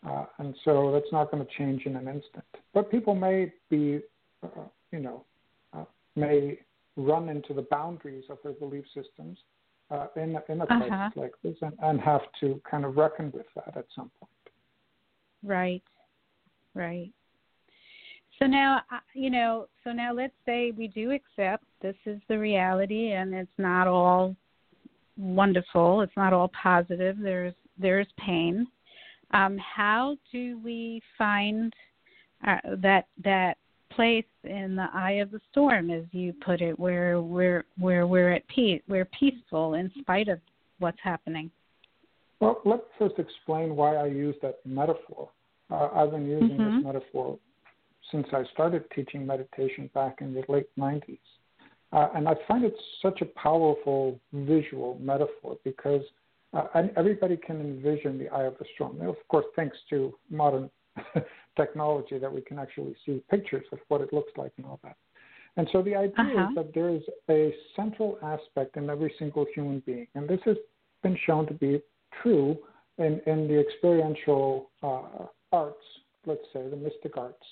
[0.06, 2.44] Uh, and so that's not going to change in an instant.
[2.72, 4.00] But people may be,
[4.42, 5.24] uh, you know,
[5.76, 5.84] uh,
[6.16, 6.58] may
[6.96, 9.38] run into the boundaries of their belief systems
[9.90, 11.11] uh, in, in a crisis uh-huh.
[11.16, 14.31] like this and, and have to kind of reckon with that at some point.
[15.42, 15.83] Right,
[16.74, 17.11] right.
[18.38, 22.38] So now, uh, you know, so now let's say we do accept this is the
[22.38, 24.37] reality and it's not all
[25.16, 28.66] wonderful, it's not all positive, there's there's pain
[29.33, 31.72] um, how do we find
[32.46, 33.59] uh, that that
[33.98, 38.32] place in the eye of the storm, as you put it, where we're where we're
[38.32, 40.38] at peace, we're peaceful in spite of
[40.78, 41.50] what's happening?
[42.38, 45.28] Well, let's first explain why I use that metaphor.
[45.68, 46.76] Uh, I've been using mm-hmm.
[46.76, 47.38] this metaphor
[48.12, 51.18] since I started teaching meditation back in the late 90s.
[51.92, 56.02] Uh, and I find it such a powerful visual metaphor because
[56.52, 59.00] uh, everybody can envision the eye of the storm.
[59.00, 60.70] Of course, thanks to modern
[61.56, 64.96] technology, that we can actually see pictures of what it looks like and all that.
[65.56, 66.48] And so the idea uh-huh.
[66.50, 70.56] is that there is a central aspect in every single human being, and this has
[71.02, 71.80] been shown to be
[72.22, 72.56] true
[72.98, 75.84] in, in the experiential uh, arts,
[76.26, 77.44] let's say the mystic arts,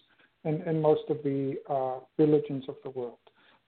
[0.45, 3.19] in, in most of the uh, religions of the world.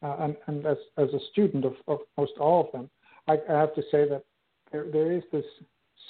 [0.03, 2.88] Uh, and, and as, as a student of, of most all of them,
[3.27, 4.25] I, I have to say that
[4.71, 5.45] there, there is this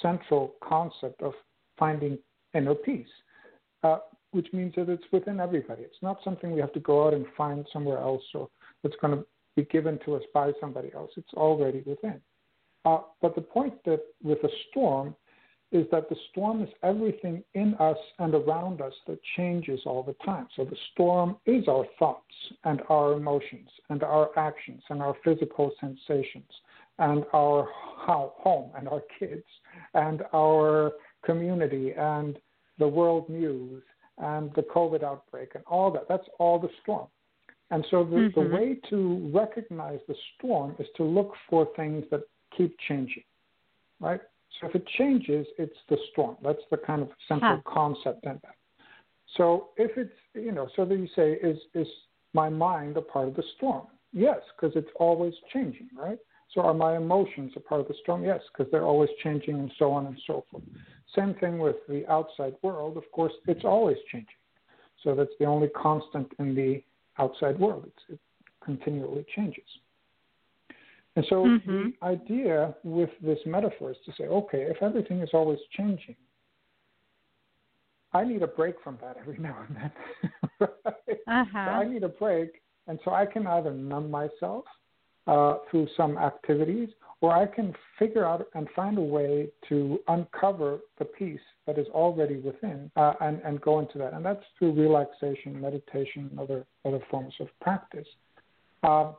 [0.01, 1.33] central concept of
[1.77, 2.17] finding
[2.53, 3.07] inner peace,
[3.83, 3.99] uh,
[4.31, 5.83] which means that it's within everybody.
[5.83, 8.49] It's not something we have to go out and find somewhere else or
[8.83, 11.11] that's going to be given to us by somebody else.
[11.17, 12.21] It's already within.
[12.85, 15.15] Uh, but the point that with a storm
[15.71, 20.15] is that the storm is everything in us and around us that changes all the
[20.25, 20.47] time.
[20.55, 22.23] So the storm is our thoughts
[22.63, 26.49] and our emotions and our actions and our physical sensations
[26.97, 29.45] and our home and our kids
[29.93, 32.39] and our community and
[32.79, 33.83] the world news
[34.17, 36.07] and the COVID outbreak and all that.
[36.09, 37.07] That's all the storm.
[37.71, 38.39] And so the, mm-hmm.
[38.39, 42.21] the way to recognize the storm is to look for things that
[42.57, 43.23] keep changing,
[43.99, 44.21] right?
[44.59, 46.37] So if it changes, it's the storm.
[46.43, 47.71] That's the kind of central huh.
[47.71, 48.55] concept in that.
[49.37, 51.87] So if it's, you know, so that you say, is, is
[52.33, 53.85] my mind a part of the storm?
[54.11, 56.17] Yes, because it's always changing, right?
[56.53, 58.23] So are my emotions a part of the storm?
[58.23, 60.63] Yes, because they're always changing and so on and so forth.
[61.15, 62.97] Same thing with the outside world.
[62.97, 64.35] Of course, it's always changing.
[65.03, 66.83] So that's the only constant in the
[67.17, 67.85] outside world.
[67.87, 68.19] It's, it
[68.63, 69.63] continually changes.
[71.15, 71.89] And so mm-hmm.
[72.01, 76.15] the idea with this metaphor is to say, okay, if everything is always changing,
[78.13, 79.91] I need a break from that every now and then.
[80.59, 80.69] right?
[81.27, 81.45] uh-huh.
[81.53, 84.65] so I need a break, and so I can either numb myself
[85.33, 86.89] uh, through some activities,
[87.21, 87.67] or I can
[87.99, 93.13] figure out and find a way to uncover the peace that is already within uh,
[93.21, 94.13] and, and go into that.
[94.13, 98.07] And that's through relaxation, meditation, and other, other forms of practice.
[98.81, 99.11] Uh,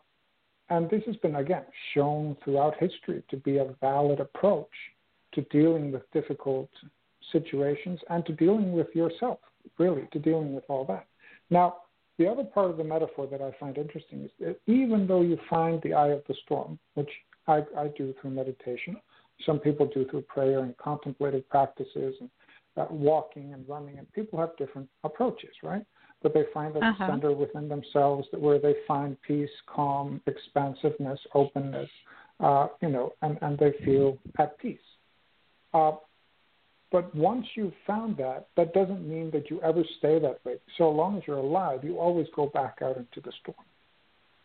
[0.70, 4.76] and this has been, again, shown throughout history to be a valid approach
[5.34, 6.70] to dealing with difficult
[7.30, 9.38] situations and to dealing with yourself.
[9.78, 11.06] really, to dealing with all that.
[11.50, 11.68] Now,
[12.20, 15.38] the other part of the metaphor that I find interesting is that even though you
[15.48, 17.09] find the eye of the storm, which
[17.48, 18.98] I, I do through meditation,
[19.46, 22.28] some people do through prayer and contemplative practices and
[22.76, 25.83] uh, walking and running, and people have different approaches, right?
[26.22, 27.09] But they find that uh-huh.
[27.09, 31.88] center within themselves that where they find peace, calm, expansiveness, openness,
[32.38, 34.78] uh, you know, and, and they feel at peace.
[35.72, 35.92] Uh,
[36.90, 40.57] but once you've found that, that doesn't mean that you ever stay that way.
[40.76, 43.57] So long as you're alive, you always go back out into the storm.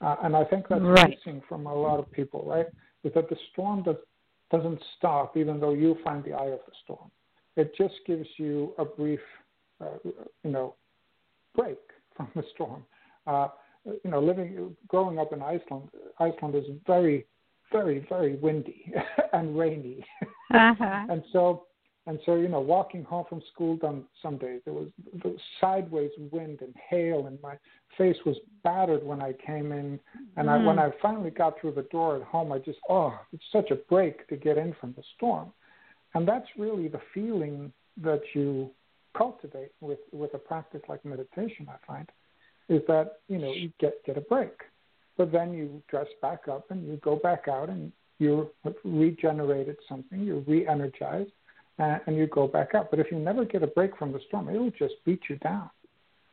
[0.01, 1.09] Uh, and I think that's right.
[1.09, 2.67] missing from a lot of people, right?
[3.03, 3.95] Is that the storm does,
[4.51, 7.09] doesn't stop even though you find the eye of the storm.
[7.55, 9.21] It just gives you a brief,
[9.81, 9.97] uh,
[10.43, 10.75] you know,
[11.55, 11.79] break
[12.15, 12.83] from the storm.
[13.25, 13.47] Uh,
[13.85, 17.25] you know, living, growing up in Iceland, Iceland is very,
[17.71, 18.91] very, very windy
[19.33, 20.03] and rainy,
[20.53, 21.05] uh-huh.
[21.09, 21.65] and so
[22.07, 25.41] and so, you know, walking home from school on some days, there was, there was
[25.59, 27.57] sideways wind and hail, and my
[27.97, 29.99] face was battered when I came in.
[30.37, 30.49] And mm.
[30.49, 30.87] I, when mm.
[30.87, 34.27] I finally got through the door at home, I just, oh, it's such a break
[34.27, 35.51] to get in from the storm.
[36.13, 38.69] And that's really the feeling that you
[39.17, 42.07] cultivate with, with a practice like meditation, I find,
[42.69, 44.53] is that, you know, you get, get a break.
[45.17, 48.47] But then you dress back up and you go back out and you're
[48.83, 51.31] regenerated something, you're re energized
[51.77, 52.89] and, and you go back up.
[52.91, 55.69] But if you never get a break from the storm, it'll just beat you down,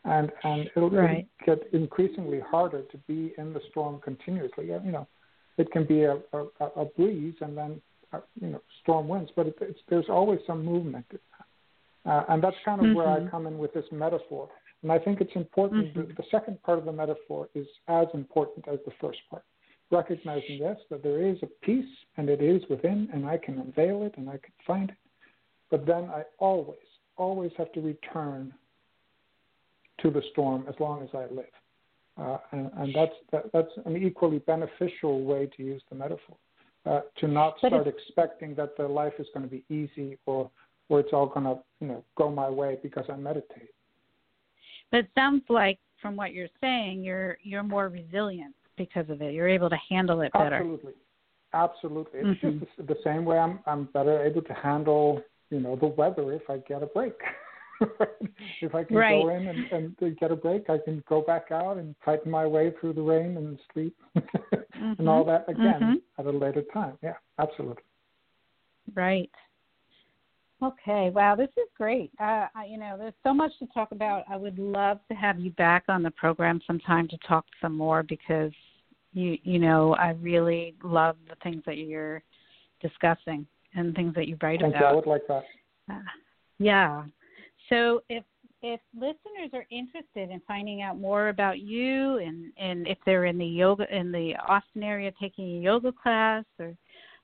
[0.05, 1.27] and and it'll right.
[1.45, 4.67] get increasingly harder to be in the storm continuously.
[4.67, 5.09] You know,
[5.59, 7.81] it can be a a, a breeze and then
[8.13, 11.07] uh, you know storm winds, but it, it's, there's always some movement.
[12.05, 12.97] Uh, and that's kind of mm-hmm.
[12.97, 13.29] where I mm-hmm.
[13.29, 14.49] come in with this metaphor.
[14.83, 15.95] And I think it's important.
[15.95, 16.09] Mm-hmm.
[16.09, 19.45] The, the second part of the metaphor is as important as the first part
[19.93, 21.85] recognizing yes that there is a peace
[22.17, 24.97] and it is within and I can unveil it and I can find it.
[25.73, 26.77] But then I always,
[27.17, 28.53] always have to return
[30.03, 31.47] to the storm as long as I live.
[32.19, 36.37] Uh, and, and that's that, that's an equally beneficial way to use the metaphor.
[36.85, 40.51] Uh, to not start expecting that the life is going to be easy or
[40.91, 43.71] or it's all going to you know go my way because I meditate.
[44.91, 49.33] But it sounds like from what you're saying, you're you're more resilient because of it.
[49.33, 50.57] You're able to handle it better.
[50.57, 50.93] Absolutely,
[51.55, 52.21] absolutely.
[52.21, 52.59] It's mm-hmm.
[52.59, 56.33] just the, the same way I'm I'm better able to handle you know the weather
[56.33, 57.15] if I get a break.
[58.63, 59.23] if I can right.
[59.23, 62.47] go in and, and get a break, I can go back out and fight my
[62.47, 64.93] way through the rain and sleep mm-hmm.
[64.99, 66.21] and all that again mm-hmm.
[66.21, 66.97] at a later time.
[67.03, 67.83] Yeah, absolutely.
[68.95, 69.31] Right.
[70.63, 71.11] Okay.
[71.11, 72.13] Wow, this is great.
[72.21, 74.25] Uh, I, you know, there's so much to talk about.
[74.31, 78.05] I would love to have you back on the program sometime to talk some more
[78.05, 78.53] because
[79.13, 82.23] you, you know, I really love the things that you're
[82.81, 84.81] discussing and things that you write Thank about.
[84.81, 84.87] You.
[84.87, 85.45] I would like that.
[85.91, 85.99] Uh,
[86.59, 87.05] yeah.
[87.69, 88.25] So if
[88.63, 93.39] if listeners are interested in finding out more about you and and if they're in
[93.39, 96.75] the yoga in the Austin area taking a yoga class or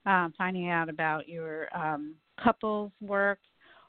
[0.07, 3.39] um, finding out about your um, couples work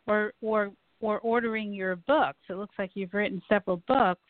[0.08, 4.22] or or or ordering your books, it looks like you've written several books.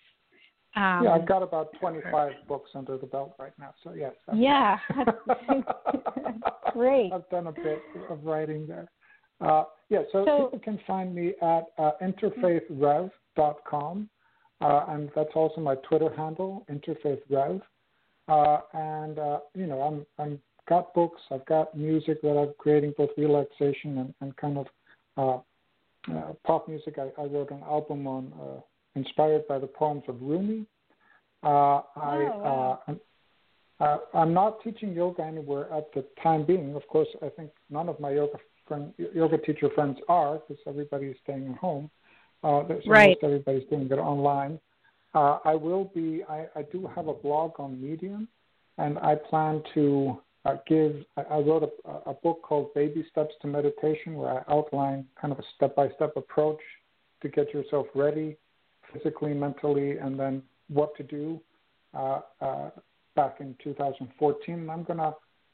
[0.76, 3.74] Um, yeah, I've got about 25 books under the belt right now.
[3.84, 4.14] So yes.
[4.34, 4.78] Yeah,
[6.74, 7.12] great.
[7.12, 8.88] I've done a bit of writing there.
[9.42, 14.10] Uh, yeah, so, so, people can find me at uh, interfaithrev.com,
[14.62, 17.62] uh, and that's also my Twitter handle, interfaithrev.
[18.28, 22.94] Uh, and uh, you know, I'm I'm got books, I've got music that I'm creating,
[22.96, 24.68] both relaxation and, and kind of
[25.18, 25.40] uh,
[26.14, 27.00] uh, pop music.
[27.00, 28.60] I, I wrote an album on uh,
[29.00, 30.66] inspired by the poems of Rumi.
[31.42, 32.80] Uh, I, oh, wow.
[32.88, 32.94] uh,
[33.84, 36.76] uh, I'm not teaching yoga anywhere at the time being.
[36.76, 41.16] Of course, I think none of my yoga friend, yoga teacher friends are because everybody's
[41.24, 41.90] staying at home.
[42.44, 43.18] Uh, so right.
[43.22, 44.60] Most everybody's doing it online.
[45.14, 46.24] Uh, I will be.
[46.30, 48.28] I, I do have a blog on Medium,
[48.78, 50.94] and I plan to uh, give.
[51.18, 55.32] I, I wrote a, a book called Baby Steps to Meditation, where I outline kind
[55.34, 56.60] of a step-by-step approach
[57.22, 58.38] to get yourself ready
[58.94, 61.40] physically, mentally, and then what to do
[61.94, 62.70] uh, uh,
[63.16, 64.54] back in 2014.
[64.54, 65.14] And I'm going to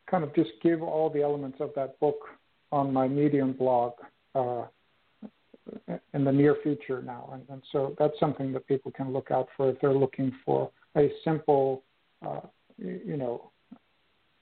[0.09, 2.19] kind of just give all the elements of that book
[2.71, 3.93] on my Medium blog
[4.33, 4.63] uh,
[6.13, 7.29] in the near future now.
[7.33, 10.69] And, and, so that's something that people can look out for if they're looking for
[10.95, 11.83] a simple,
[12.25, 12.41] uh,
[12.77, 13.51] you know,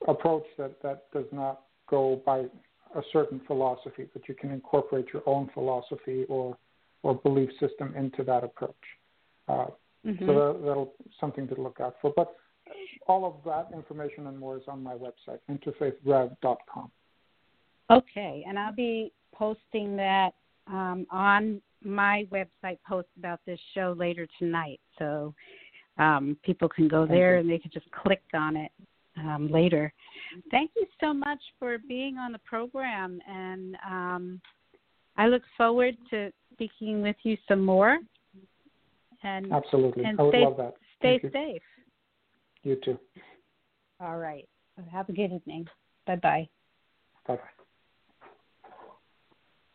[0.06, 5.22] approach that, that does not go by a certain philosophy, but you can incorporate your
[5.26, 6.56] own philosophy or
[7.04, 8.74] or belief system into that approach.
[9.46, 9.66] Uh,
[10.04, 10.26] mm-hmm.
[10.26, 12.12] So that, that'll something to look out for.
[12.16, 12.34] But
[13.06, 16.90] all of that information and more is on my website, interfaithrev.com.
[17.90, 20.30] Okay, and I'll be posting that
[20.66, 25.34] um, on my website post about this show later tonight, so
[25.98, 28.72] um, people can go there and they can just click on it
[29.18, 29.92] um, later.
[30.50, 34.40] Thank you so much for being on the program, and um,
[35.18, 37.98] I look forward to speaking with you some more.
[39.22, 40.74] And absolutely, and I would stay, love that.
[40.98, 41.30] Stay you.
[41.32, 41.62] safe.
[42.62, 42.98] You too.
[44.00, 44.46] All right.
[44.90, 45.66] Have a good evening.
[46.06, 46.48] Bye bye.
[47.26, 47.40] Bye bye.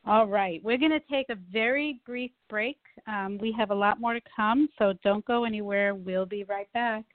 [0.05, 0.61] All right.
[0.63, 2.77] We're going to take a very brief break.
[3.07, 5.93] Um, we have a lot more to come, so don't go anywhere.
[5.93, 7.05] We'll be right back.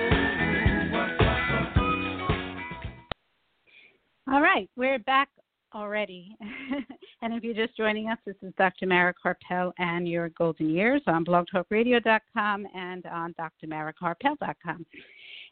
[4.31, 5.27] All right, we're back
[5.73, 6.35] already.
[7.21, 8.85] and if you're just joining us, this is Dr.
[8.85, 14.85] Mara Karpel and Your Golden Years on blogtalkradio.com and on drmarakarpel.com.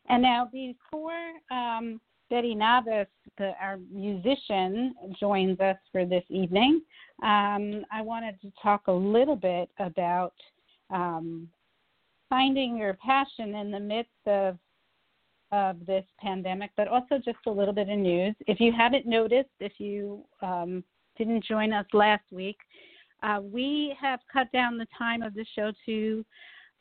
[0.10, 1.20] And now, before
[1.52, 2.00] um,
[2.30, 3.08] Betty Navas,
[3.38, 6.82] the, our musician, joins us for this evening,
[7.24, 10.34] um, I wanted to talk a little bit about
[10.90, 11.50] um,
[12.30, 14.58] finding your passion in the midst of
[15.52, 18.36] of this pandemic, but also just a little bit of news.
[18.48, 20.84] If you haven't noticed, if you um,
[21.18, 22.58] didn't join us last week,
[23.24, 26.26] uh, we have cut down the time of the show to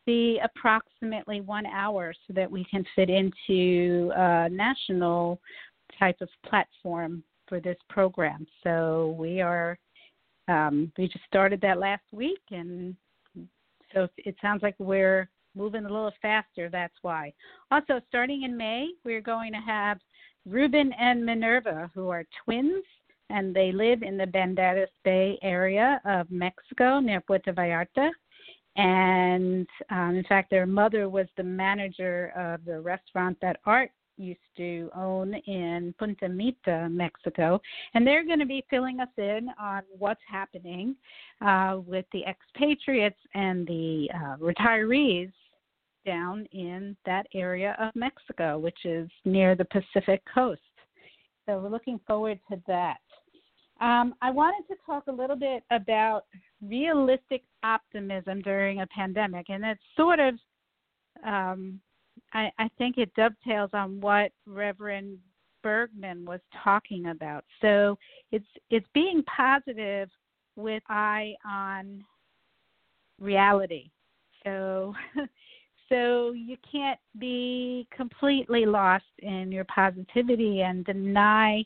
[0.05, 5.41] be approximately one hour so that we can fit into a national
[5.99, 8.47] type of platform for this program.
[8.63, 9.79] So we are,
[10.49, 12.95] um, we just started that last week, and
[13.95, 16.69] so it sounds like we're moving a little faster.
[16.71, 17.33] That's why.
[17.71, 19.99] Also, starting in May, we're going to have
[20.47, 22.85] Ruben and Minerva, who are twins,
[23.31, 28.11] and they live in the Banderas Bay area of Mexico near Puerto Vallarta.
[28.77, 34.41] And um, in fact, their mother was the manager of the restaurant that Art used
[34.57, 37.61] to own in Punta Mita, Mexico.
[37.95, 40.97] And they're going to be filling us in on what's happening
[41.41, 45.33] uh, with the expatriates and the uh, retirees
[46.07, 50.61] down in that area of Mexico, which is near the Pacific coast.
[51.45, 52.97] So we're looking forward to that.
[53.81, 56.23] Um, I wanted to talk a little bit about
[56.63, 60.35] realistic optimism during a pandemic, and it's sort of,
[61.27, 61.79] um,
[62.33, 65.19] I, I think it dovetails on what Reverend
[65.63, 67.45] Bergmann was talking about.
[67.61, 67.99] So
[68.31, 70.09] it's it's being positive
[70.55, 72.05] with eye on
[73.21, 73.91] reality.
[74.45, 74.95] So
[75.89, 81.65] so you can't be completely lost in your positivity and deny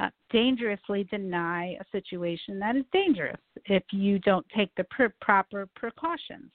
[0.00, 5.68] uh, dangerously deny a situation that is dangerous if you don't take the pr- proper
[5.76, 6.50] precautions.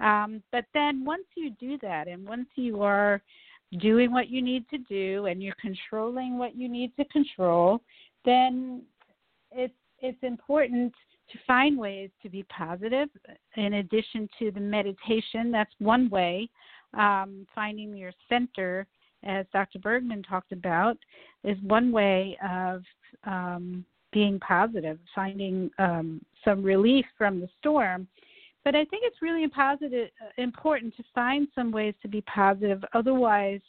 [0.00, 3.22] Um, but then once you do that and once you are
[3.78, 7.80] doing what you need to do and you're controlling what you need to control
[8.24, 8.82] then
[9.50, 10.92] it's it's important
[11.30, 13.08] to find ways to be positive
[13.56, 15.50] in addition to the meditation.
[15.50, 16.48] That's one way
[16.94, 18.86] um, finding your center
[19.24, 20.98] as dr bergmann talked about
[21.44, 22.82] is one way of
[23.24, 28.06] um, being positive finding um, some relief from the storm.
[28.64, 30.08] But i think it's really positive,
[30.38, 32.84] important to find some ways to be positive.
[32.94, 33.60] Otherwise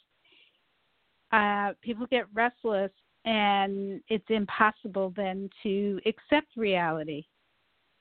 [1.32, 2.92] uh, people get restless
[3.26, 7.24] and it's impossible then to accept reality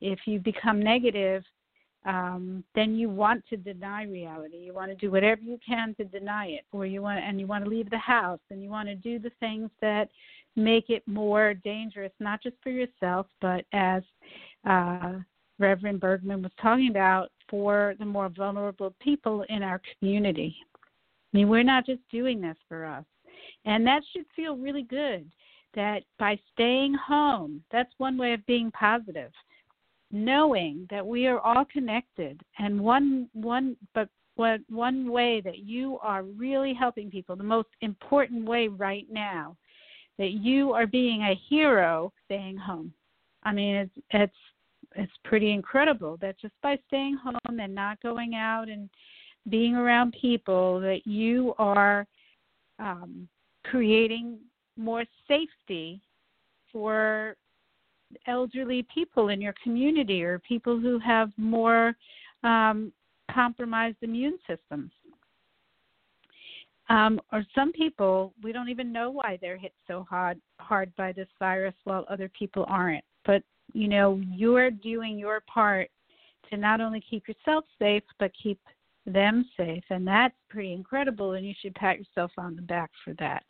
[0.03, 1.45] if you become negative,
[2.05, 4.57] um, then you want to deny reality.
[4.57, 7.47] You want to do whatever you can to deny it, or you want and you
[7.47, 10.09] want to leave the house, and you want to do the things that
[10.57, 14.03] make it more dangerous, not just for yourself, but as
[14.69, 15.15] uh,
[15.61, 20.57] Reverend Bergmann was talking about, for the more vulnerable people in our community.
[21.33, 23.05] I mean, we're not just doing this for us,
[23.65, 25.31] and that should feel really good.
[25.75, 29.31] That by staying home, that's one way of being positive
[30.13, 35.99] knowing that we are all connected and one one but what one way that you
[36.03, 39.57] are really helping people the most important way right now
[40.19, 42.93] that you are being a hero staying home.
[43.43, 44.37] I mean it's it's
[44.95, 48.91] it's pretty incredible that just by staying home and not going out and
[49.49, 52.07] being around people that you are
[52.79, 53.27] um,
[53.65, 54.39] creating
[54.77, 56.01] more safety
[56.71, 57.37] for
[58.27, 61.95] elderly people in your community or people who have more
[62.45, 62.93] um,
[63.31, 64.91] compromised immune systems.
[66.89, 71.13] Um, or some people, we don't even know why they're hit so hard hard by
[71.13, 73.05] this virus, while other people aren't.
[73.25, 73.43] But
[73.73, 75.89] you know, you're doing your part
[76.51, 78.61] to not only keep yourself safe, but keep
[79.07, 81.33] them safe, and that's pretty incredible.
[81.33, 83.45] And you should pat yourself on the back for that.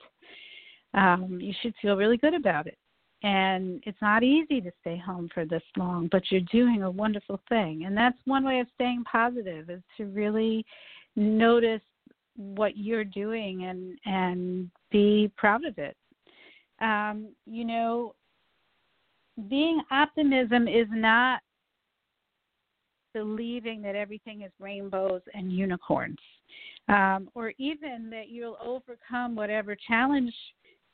[0.94, 2.78] Um, you should feel really good about it.
[3.22, 7.40] And it's not easy to stay home for this long, but you're doing a wonderful
[7.48, 7.84] thing.
[7.86, 10.64] And that's one way of staying positive is to really
[11.14, 11.82] notice
[12.36, 15.96] what you're doing and and be proud of it.
[16.80, 18.14] Um, you know,
[19.48, 21.40] being optimism is not
[23.14, 26.18] believing that everything is rainbows and unicorns,
[26.88, 30.32] um, or even that you'll overcome whatever challenge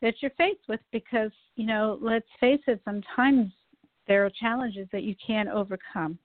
[0.03, 0.81] that you're faced with.
[0.93, 3.53] Because you know, let's face it, sometimes
[4.07, 6.19] there are challenges that you can't overcome.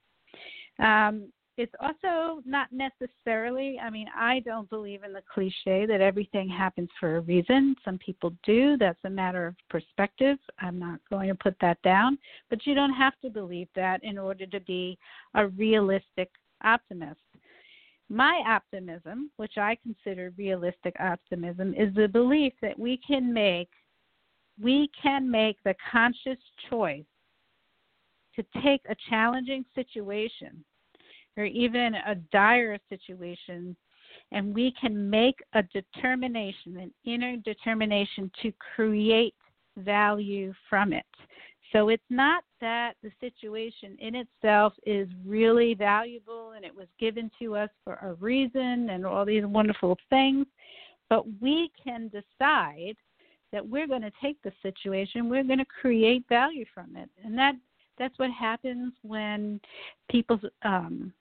[0.80, 6.50] Um, it's also not necessarily i mean i don't believe in the cliche that everything
[6.50, 11.30] happens for a reason some people do that's a matter of perspective i'm not going
[11.30, 12.18] to put that down
[12.50, 14.98] but you don't have to believe that in order to be
[15.36, 16.32] a realistic
[16.64, 17.20] optimist
[18.14, 23.70] my optimism which i consider realistic optimism is the belief that we can make
[24.62, 26.38] we can make the conscious
[26.70, 27.04] choice
[28.36, 30.64] to take a challenging situation
[31.38, 33.76] or even a dire situation,
[34.32, 39.36] and we can make a determination, an inner determination to create
[39.78, 41.06] value from it.
[41.72, 47.30] So it's not that the situation in itself is really valuable and it was given
[47.38, 50.46] to us for a reason and all these wonderful things,
[51.10, 52.96] but we can decide
[53.52, 57.10] that we're going to take the situation, we're going to create value from it.
[57.26, 57.56] And that
[58.00, 59.60] that's what happens when
[60.10, 61.12] people um,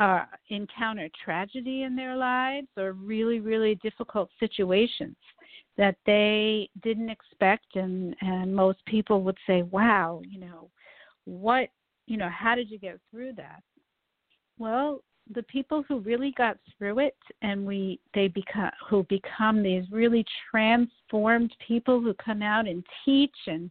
[0.00, 5.16] uh, encounter tragedy in their lives or really, really difficult situations
[5.80, 10.70] that they didn't expect, and and most people would say, "Wow, you know,
[11.24, 11.70] what,
[12.06, 13.62] you know, how did you get through that?"
[14.58, 19.84] Well, the people who really got through it and we they become who become these
[19.90, 23.70] really transformed people who come out and teach and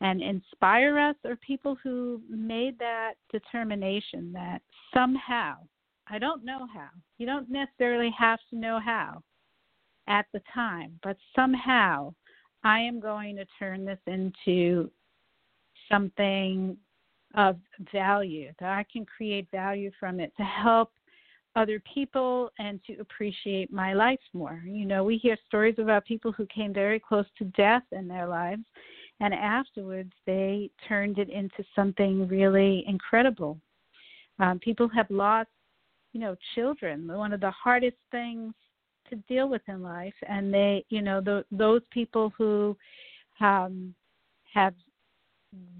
[0.00, 4.62] and inspire us are people who made that determination that
[4.94, 5.56] somehow,
[6.06, 9.22] I don't know how, you don't necessarily have to know how
[10.10, 12.12] at the time, but somehow
[12.64, 14.90] I am going to turn this into
[15.90, 16.76] something
[17.36, 17.56] of
[17.92, 20.90] value, that I can create value from it to help
[21.56, 24.62] other people and to appreciate my life more.
[24.66, 28.26] You know, we hear stories about people who came very close to death in their
[28.26, 28.64] lives
[29.20, 33.60] and afterwards they turned it into something really incredible.
[34.38, 35.50] Um, people have lost,
[36.12, 37.06] you know, children.
[37.06, 38.54] One of the hardest things
[39.10, 42.76] to deal with in life, and they, you know, the, those people who
[43.40, 43.94] um,
[44.52, 44.74] have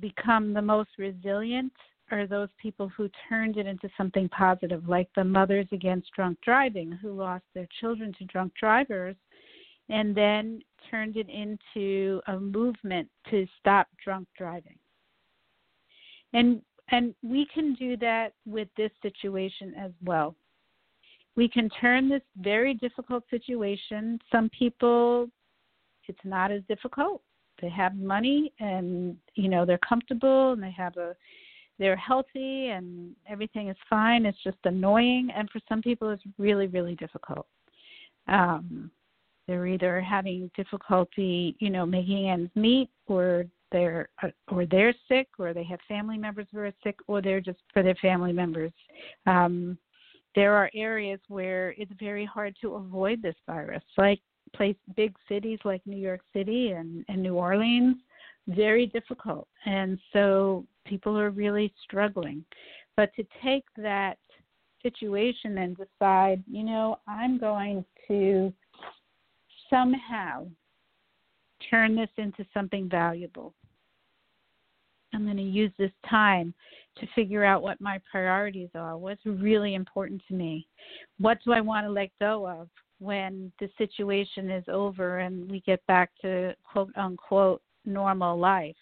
[0.01, 1.73] become the most resilient
[2.11, 6.91] are those people who turned it into something positive, like the Mothers Against Drunk Driving,
[6.91, 9.17] who lost their children to drunk drivers
[9.89, 14.79] and then turned it into a movement to stop drunk driving.
[16.33, 16.63] And
[16.93, 20.35] and we can do that with this situation as well.
[21.41, 24.19] We can turn this very difficult situation.
[24.31, 25.31] Some people
[26.07, 27.23] it's not as difficult.
[27.63, 31.17] They have money and you know they're comfortable and they have a
[31.79, 34.27] they're healthy and everything is fine.
[34.27, 37.47] It's just annoying and for some people it's really really difficult.
[38.29, 38.91] Um,
[39.49, 45.29] they're either having difficulty, you know, making ends meet, or they're uh, or they're sick,
[45.39, 48.73] or they have family members who are sick, or they're just for their family members.
[49.27, 49.79] Um,
[50.35, 54.21] there are areas where it's very hard to avoid this virus, like
[54.55, 57.97] place big cities like New York City and, and New Orleans,
[58.49, 59.49] very difficult.
[59.67, 62.45] And so people are really struggling.
[62.97, 64.19] But to take that
[64.83, 68.53] situation and decide, you know, I'm going to
[69.69, 70.47] somehow
[71.71, 73.55] turn this into something valuable.
[75.13, 76.55] I'm going to use this time
[76.99, 80.67] to figure out what my priorities are, what's really important to me,
[81.19, 82.69] what do I want to let go of
[83.01, 88.77] when the situation is over and we get back to quote unquote normal life.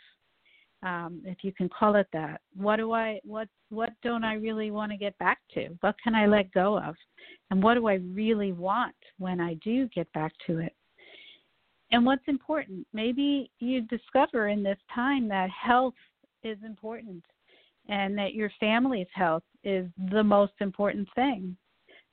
[0.85, 2.41] Um, if you can call it that.
[2.57, 5.69] What do I what what don't I really want to get back to?
[5.81, 6.95] What can I let go of?
[7.51, 10.75] And what do I really want when I do get back to it?
[11.91, 15.95] And what's important, maybe you discover in this time that health
[16.43, 17.25] is important
[17.89, 21.57] and that your family's health is the most important thing.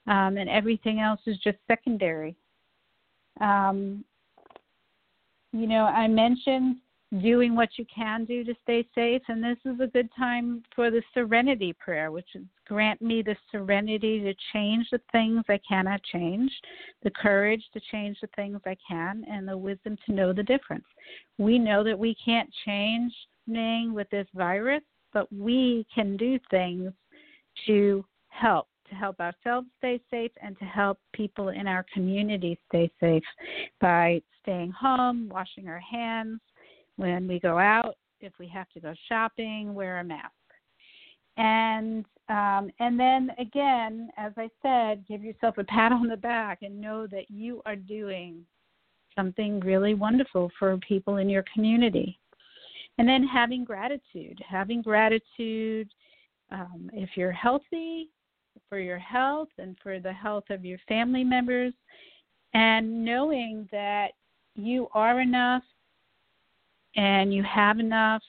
[0.07, 2.35] Um, and everything else is just secondary.
[3.41, 4.05] Um,
[5.51, 6.77] you know, I mentioned
[7.21, 10.91] doing what you can do to stay safe, and this is a good time for
[10.91, 16.01] the serenity prayer, which is grant me the serenity to change the things I cannot
[16.03, 16.51] change,
[17.03, 20.85] the courage to change the things I can, and the wisdom to know the difference.
[21.37, 23.13] We know that we can't change
[23.47, 24.81] with this virus,
[25.13, 26.91] but we can do things
[27.65, 32.89] to help to help ourselves stay safe and to help people in our community stay
[32.99, 33.23] safe
[33.81, 36.39] by staying home, washing our hands
[36.97, 40.31] when we go out, if we have to go shopping, wear a mask.
[41.37, 46.59] And um, and then again, as I said, give yourself a pat on the back
[46.61, 48.45] and know that you are doing
[49.15, 52.19] something really wonderful for people in your community.
[52.97, 55.89] And then having gratitude, having gratitude
[56.51, 58.09] um, if you're healthy,
[58.69, 61.73] for your health and for the health of your family members,
[62.53, 64.11] and knowing that
[64.55, 65.63] you are enough
[66.95, 68.23] and you have enough,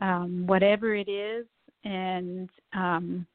[0.00, 1.46] um, whatever it is,
[1.84, 3.26] and um,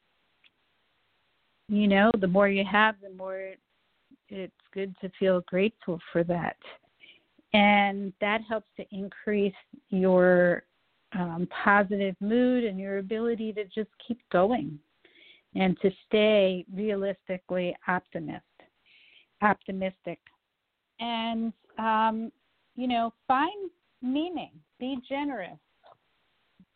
[1.68, 3.54] you know, the more you have, the more
[4.30, 6.58] it's good to feel grateful for that.
[7.54, 9.54] And that helps to increase
[9.90, 10.64] your
[11.14, 14.80] um, positive mood and your ability to just keep going
[15.56, 18.44] and to stay realistically optimist,
[19.42, 20.20] optimistic.
[21.00, 22.32] And, um,
[22.76, 23.70] you know, find
[24.02, 25.60] meaning, be generous,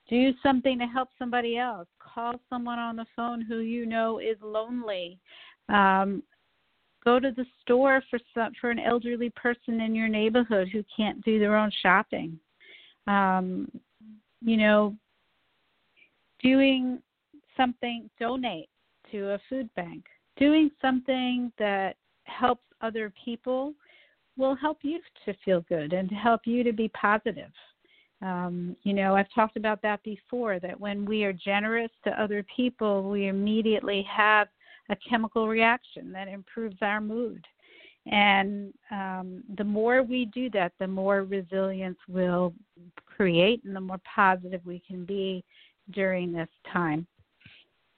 [0.09, 4.38] do something to help somebody else, call someone on the phone who you know is
[4.41, 5.19] lonely.
[5.69, 6.23] Um,
[7.08, 11.24] go to the store for some, for an elderly person in your neighborhood who can't
[11.24, 12.38] do their own shopping.
[13.08, 13.72] Um,
[14.41, 14.93] you know,
[16.43, 17.01] doing
[17.55, 18.68] something, donate
[19.14, 20.03] to a food bank.
[20.38, 21.95] Doing something that
[22.26, 23.74] helps other people
[24.38, 27.51] will help you to feel good and to help you to be positive.
[28.22, 32.45] Um, you know, I've talked about that before that when we are generous to other
[32.53, 34.49] people, we immediately have
[34.89, 37.45] a chemical reaction that improves our mood.
[38.09, 42.53] And um, the more we do that, the more resilience we'll
[43.05, 45.43] create and the more positive we can be
[45.91, 47.05] during this time.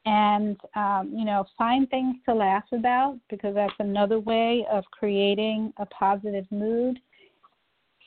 [0.05, 5.73] And um, you know find things to laugh about because that's another way of creating
[5.77, 6.99] a positive mood.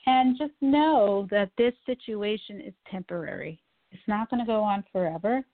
[0.06, 3.60] And just know that this situation is temporary.
[3.92, 5.44] It's not going to go on forever.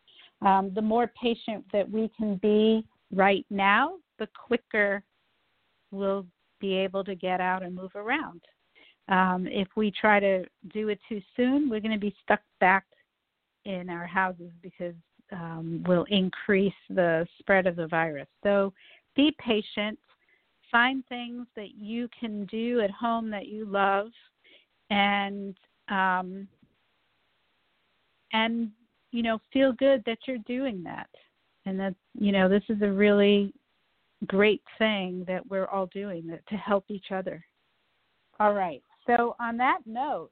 [0.40, 5.02] Um, the more patient that we can be right now the quicker
[5.90, 6.26] we'll
[6.60, 8.40] be able to get out and move around
[9.08, 12.84] um, if we try to do it too soon we're going to be stuck back
[13.64, 14.94] in our houses because
[15.32, 18.28] um, will increase the spread of the virus.
[18.42, 18.72] So
[19.14, 19.98] be patient.
[20.70, 24.08] Find things that you can do at home that you love,
[24.90, 25.56] and
[25.88, 26.46] um,
[28.32, 28.70] and
[29.10, 31.08] you know feel good that you're doing that,
[31.68, 33.52] and that you know this is a really
[34.26, 37.44] great thing that we're all doing that to help each other.
[38.40, 38.82] All right.
[39.06, 40.30] So on that note,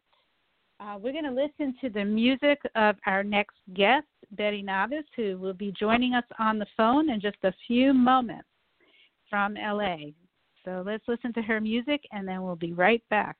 [0.80, 5.38] uh, we're going to listen to the music of our next guest, Betty Navas, who
[5.38, 8.48] will be joining us on the phone in just a few moments
[9.30, 9.96] from LA.
[10.64, 13.36] So let's listen to her music and then we'll be right back.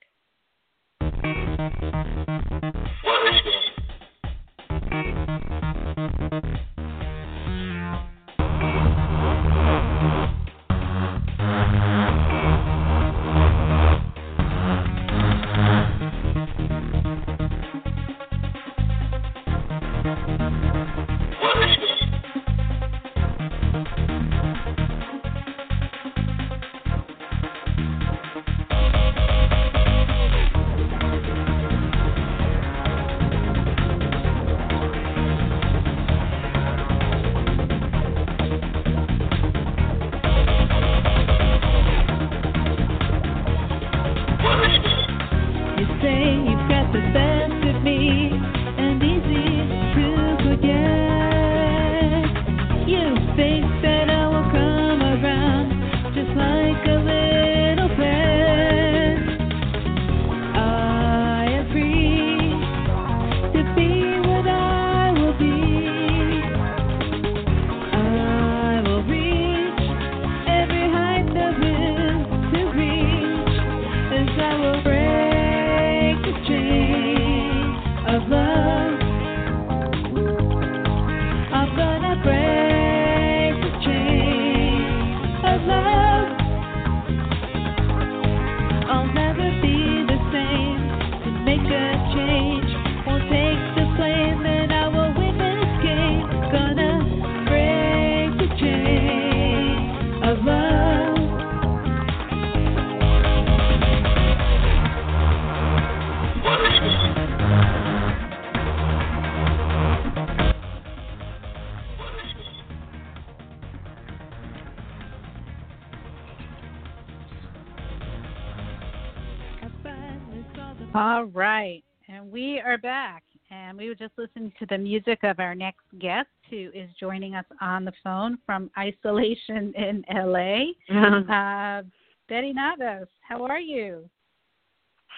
[120.97, 121.85] All right.
[122.09, 123.23] And we are back.
[123.51, 127.35] And we were just listening to the music of our next guest who is joining
[127.35, 130.73] us on the phone from isolation in LA.
[130.91, 131.83] uh,
[132.31, 134.09] Betty Navas, how are you?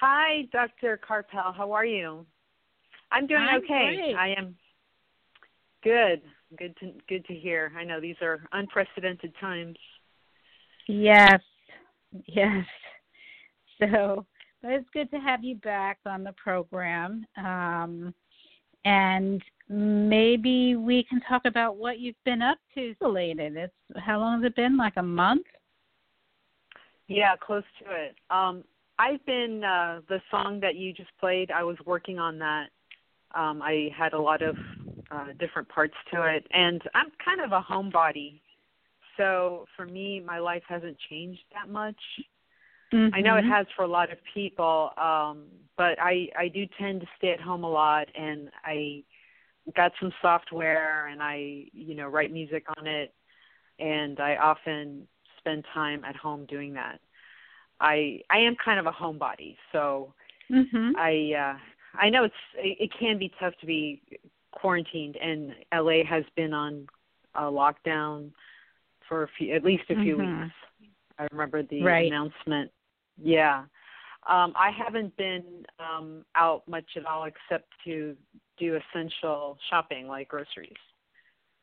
[0.00, 0.98] Hi, Dr.
[1.08, 1.54] Karpel.
[1.54, 2.26] How are you?
[3.12, 3.94] I'm doing I'm okay.
[3.94, 4.16] Great.
[4.16, 4.56] I am
[5.84, 6.22] good.
[6.58, 7.72] Good to good to hear.
[7.78, 9.76] I know these are unprecedented times.
[10.88, 11.40] Yes.
[12.26, 12.64] Yes.
[13.80, 14.26] So
[14.62, 17.26] but it's good to have you back on the program.
[17.36, 18.14] Um,
[18.84, 23.56] and maybe we can talk about what you've been up to related.
[23.56, 24.76] It's how long has it been?
[24.76, 25.46] Like a month?
[27.08, 28.16] Yeah, close to it.
[28.30, 28.64] Um,
[28.98, 31.50] I've been uh, the song that you just played.
[31.50, 32.66] I was working on that.
[33.34, 34.56] Um, I had a lot of
[35.10, 38.40] uh, different parts to it, and I'm kind of a homebody.
[39.16, 41.96] So for me, my life hasn't changed that much.
[42.92, 43.14] Mm-hmm.
[43.14, 45.44] I know it has for a lot of people, um,
[45.76, 49.02] but I I do tend to stay at home a lot, and I
[49.76, 53.12] got some software, and I you know write music on it,
[53.78, 55.06] and I often
[55.38, 57.00] spend time at home doing that.
[57.80, 60.14] I I am kind of a homebody, so
[60.50, 60.92] mm-hmm.
[60.96, 61.58] I uh,
[61.94, 64.00] I know it's it, it can be tough to be
[64.52, 66.86] quarantined, and LA has been on
[67.34, 68.30] a lockdown
[69.08, 70.42] for a few, at least a few mm-hmm.
[70.42, 70.54] weeks.
[71.18, 72.06] I remember the right.
[72.06, 72.70] announcement
[73.22, 73.64] yeah.
[74.28, 78.14] Um, I haven't been um, out much at all except to
[78.58, 80.72] do essential shopping like groceries.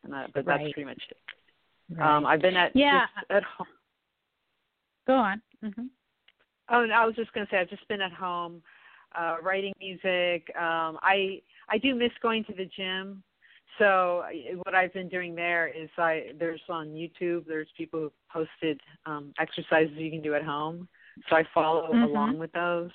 [0.04, 0.60] And that, but right.
[0.60, 1.18] that's pretty much it.
[1.98, 2.18] Right.
[2.18, 3.06] Um, I've been at yeah.
[3.30, 3.68] at home.
[5.06, 5.42] Go on.
[5.64, 5.86] Mm-hmm.
[6.70, 8.62] Oh, and I was just going to say I've just been at home
[9.16, 10.50] uh, writing music.
[10.56, 13.24] Um, I I do miss going to the gym.
[13.78, 14.24] So
[14.64, 19.34] what I've been doing there is I there's on YouTube there's people who posted um,
[19.40, 20.88] exercises you can do at home
[21.30, 22.04] so I follow mm-hmm.
[22.04, 22.92] along with those.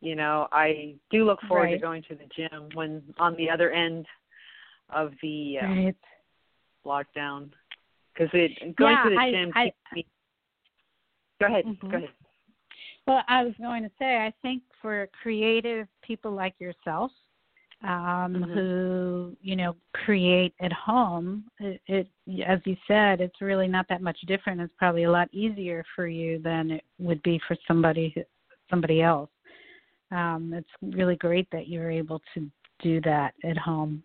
[0.00, 1.72] You know, I do look forward right.
[1.72, 4.06] to going to the gym when on the other end
[4.90, 5.96] of the uh, right.
[6.86, 7.50] lockdown
[8.14, 10.06] because it going yeah, to the I, gym I, keeps me.
[11.40, 11.64] Go ahead.
[11.64, 11.90] Mm-hmm.
[11.90, 12.08] Go ahead.
[13.06, 17.10] Well, I was going to say, I think for creative people like yourself,
[17.84, 18.52] um, mm-hmm.
[18.52, 22.08] who you know create at home, it, it,
[22.46, 24.60] as you said, it's really not that much different.
[24.60, 28.14] It's probably a lot easier for you than it would be for somebody
[28.68, 29.30] somebody else.
[30.10, 32.50] Um, it's really great that you're able to
[32.82, 34.02] do that at home.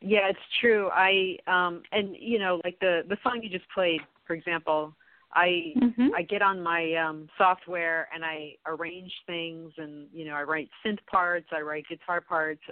[0.00, 0.90] Yeah, it's true.
[0.92, 4.94] I um and you know, like the the song you just played, for example,
[5.32, 6.08] I mm-hmm.
[6.16, 10.70] I get on my um software and I arrange things and you know I write
[10.84, 12.62] synth parts, I write guitar parts,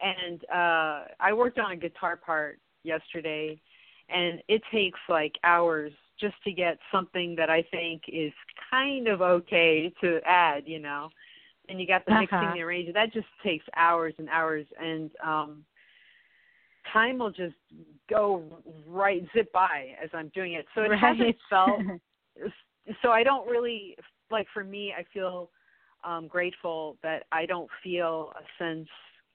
[0.00, 3.60] and uh I worked on a guitar part yesterday,
[4.08, 8.32] and it takes like hours just to get something that I think is
[8.70, 11.10] kind of okay to add, you know.
[11.68, 12.54] And you got the mixing, uh-huh.
[12.54, 12.92] the arranging.
[12.94, 15.64] That just takes hours and hours, and um
[16.92, 17.54] time will just
[18.08, 18.44] go
[18.86, 20.66] right zip by as I'm doing it.
[20.74, 20.98] So it right.
[20.98, 21.80] hasn't felt
[23.02, 23.96] so I don't really
[24.30, 25.50] like for me I feel
[26.04, 28.88] um grateful that I don't feel a sense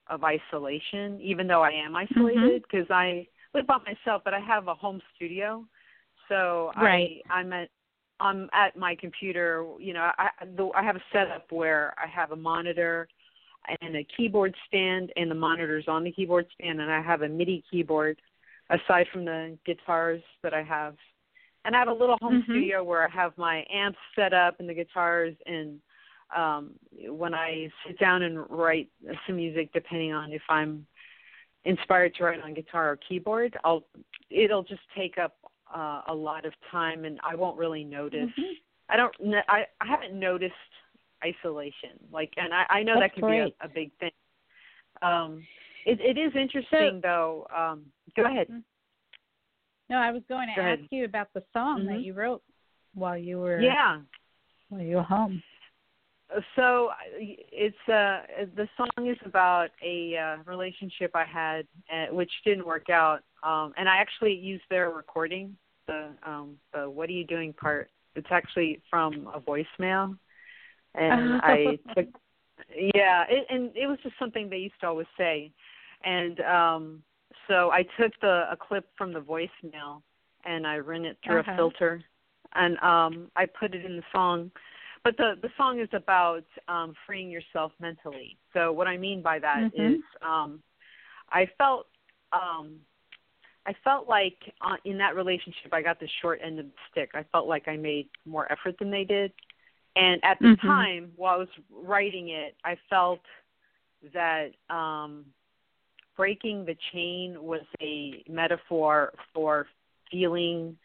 [0.10, 2.94] of isolation even though I am isolated because mm-hmm.
[2.94, 5.66] I live by myself but I have a home studio.
[6.30, 7.22] So right.
[7.30, 7.70] I I'm at
[8.20, 10.30] I'm at my computer, you know, I
[10.76, 13.08] I have a setup where I have a monitor
[13.82, 17.30] and a keyboard stand and the monitors on the keyboard stand and I have a
[17.30, 18.20] MIDI keyboard
[18.70, 20.96] aside from the guitars that I have.
[21.66, 22.52] And I have a little home mm-hmm.
[22.52, 25.80] studio where I have my amps set up and the guitars and
[26.36, 26.72] um
[27.08, 28.90] when I sit down and write
[29.26, 30.86] some music depending on if I'm
[31.64, 33.84] inspired to write on guitar or keyboard, I'll
[34.30, 35.36] it'll just take up
[35.74, 38.30] uh, a lot of time and I won't really notice.
[38.40, 38.54] Mm-hmm.
[38.90, 39.14] I don't
[39.50, 40.54] I I haven't noticed
[41.24, 41.92] isolation.
[42.12, 43.46] Like, and I, I know That's that can great.
[43.46, 44.12] be a, a big thing.
[45.02, 45.44] Um,
[45.86, 47.48] it, it is interesting, So- though.
[47.56, 48.48] Um, go ahead.
[49.90, 50.88] No, I was going to Go ask ahead.
[50.92, 52.04] you about the song that Mhm.
[52.04, 52.44] you wrote
[52.94, 54.02] while you were Yeah.
[54.70, 55.42] while you were home.
[56.58, 58.24] So it's uh
[58.56, 63.24] the song is about a uh, relationship I had uh, which didn't work out.
[63.44, 65.56] Um and I actually used their recording,
[65.86, 67.90] the um the what are you doing part.
[68.16, 70.18] It's actually from a voicemail.
[70.98, 72.08] And I took
[72.76, 75.52] yeah, it, and it was just something they used to always say.
[76.04, 77.04] And um
[77.48, 80.02] so I took the a clip from the voicemail
[80.46, 81.52] and I ran it through Uh-huh.
[81.52, 82.02] a filter
[82.56, 84.52] and um I put it in the song.
[85.04, 88.38] But the the song is about um freeing yourself mentally.
[88.54, 89.96] So what I mean by that Mhm.
[89.96, 90.62] is um
[91.32, 91.88] I felt
[92.34, 92.80] um
[93.66, 97.12] I felt like uh, in that relationship I got the short end of the stick.
[97.14, 99.32] I felt like I made more effort than they did
[99.98, 100.66] And at the Mhm.
[100.66, 103.22] time, while I was writing it, I felt
[104.14, 105.26] that um,
[106.16, 109.68] breaking the chain was a metaphor for
[110.12, 110.78] feeling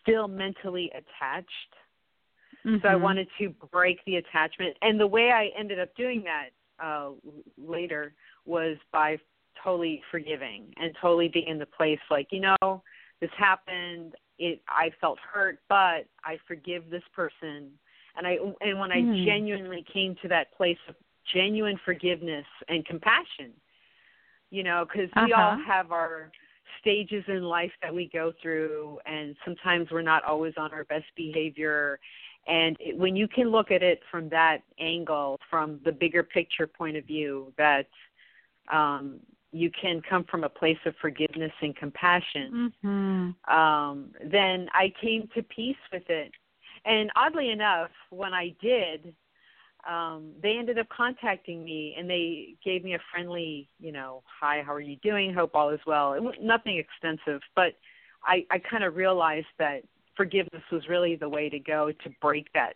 [0.00, 1.74] still mentally attached.
[2.82, 3.02] So I Mhm.
[3.02, 6.50] wanted to break the attachment, and the way I ended up doing that
[6.84, 7.10] uh,
[7.56, 8.14] later
[8.44, 9.18] was by
[9.62, 12.82] totally forgiving and totally being in the place like, you know,
[13.20, 14.14] this happened.
[14.38, 17.70] It I felt hurt, but I forgive this person,
[18.16, 19.24] and I and when I Hmm.
[19.24, 20.96] genuinely came to that place of
[21.32, 23.52] genuine forgiveness and compassion,
[24.50, 25.62] you know, because we all Uh-huh.
[25.64, 26.30] have our
[26.80, 31.06] stages in life that we go through, and sometimes we're not always on our best
[31.16, 31.98] behavior.
[32.46, 36.66] And it, when you can look at it from that angle, from the bigger picture
[36.66, 37.88] point of view, that
[38.72, 39.20] um,
[39.52, 43.34] you can come from a place of forgiveness and compassion, Mhm.
[43.48, 46.32] um, then I came to peace with it.
[46.84, 49.14] And oddly enough, when I did,
[49.88, 54.62] um, they ended up contacting me and they gave me a friendly, you know, hi,
[54.64, 55.32] how are you doing?
[55.32, 56.14] Hope all is well.
[56.14, 57.74] It was nothing extensive, but
[58.24, 59.82] I, I kind of realized that
[60.16, 62.74] forgiveness was really the way to go to break that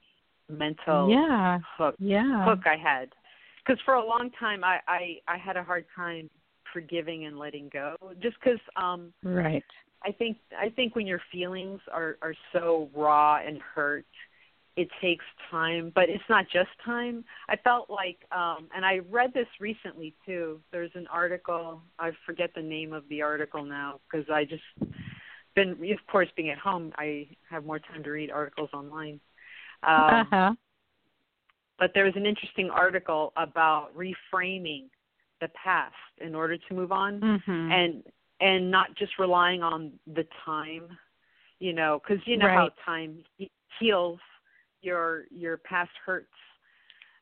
[0.49, 1.59] mental Yeah.
[1.77, 2.45] hook Yeah.
[2.45, 3.11] hook I had.
[3.65, 6.29] Because for a long time, I, I I had a hard time
[6.73, 9.65] forgiving and letting go, just because um, Right.
[10.05, 14.07] I think I think when your feelings are are so raw and hurt,
[14.77, 15.93] it takes time.
[15.95, 17.25] But it's not just time.
[17.49, 20.61] I felt like, um, and I read this recently too.
[20.71, 21.83] There's an article.
[21.99, 24.63] I forget the name of the article now because I just
[25.55, 29.21] been, of course, being at home, I have more time to read articles online.
[29.83, 30.55] Um, uh-huh.
[31.79, 34.85] but there was an interesting article about reframing
[35.41, 37.73] the past in order to move on Mhm.
[37.73, 38.13] and
[38.43, 40.89] and not just relying on the time
[41.61, 43.23] you know because you know how time
[43.79, 44.19] heals
[44.83, 46.27] your your past hurts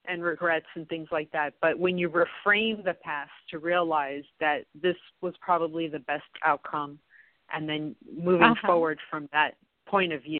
[0.06, 4.64] and regrets and things like that but when you reframe the past to realize that
[4.80, 6.98] this was probably the best outcome
[7.52, 8.66] and then moving Uh-huh.
[8.66, 9.56] forward from that
[9.86, 10.38] point of view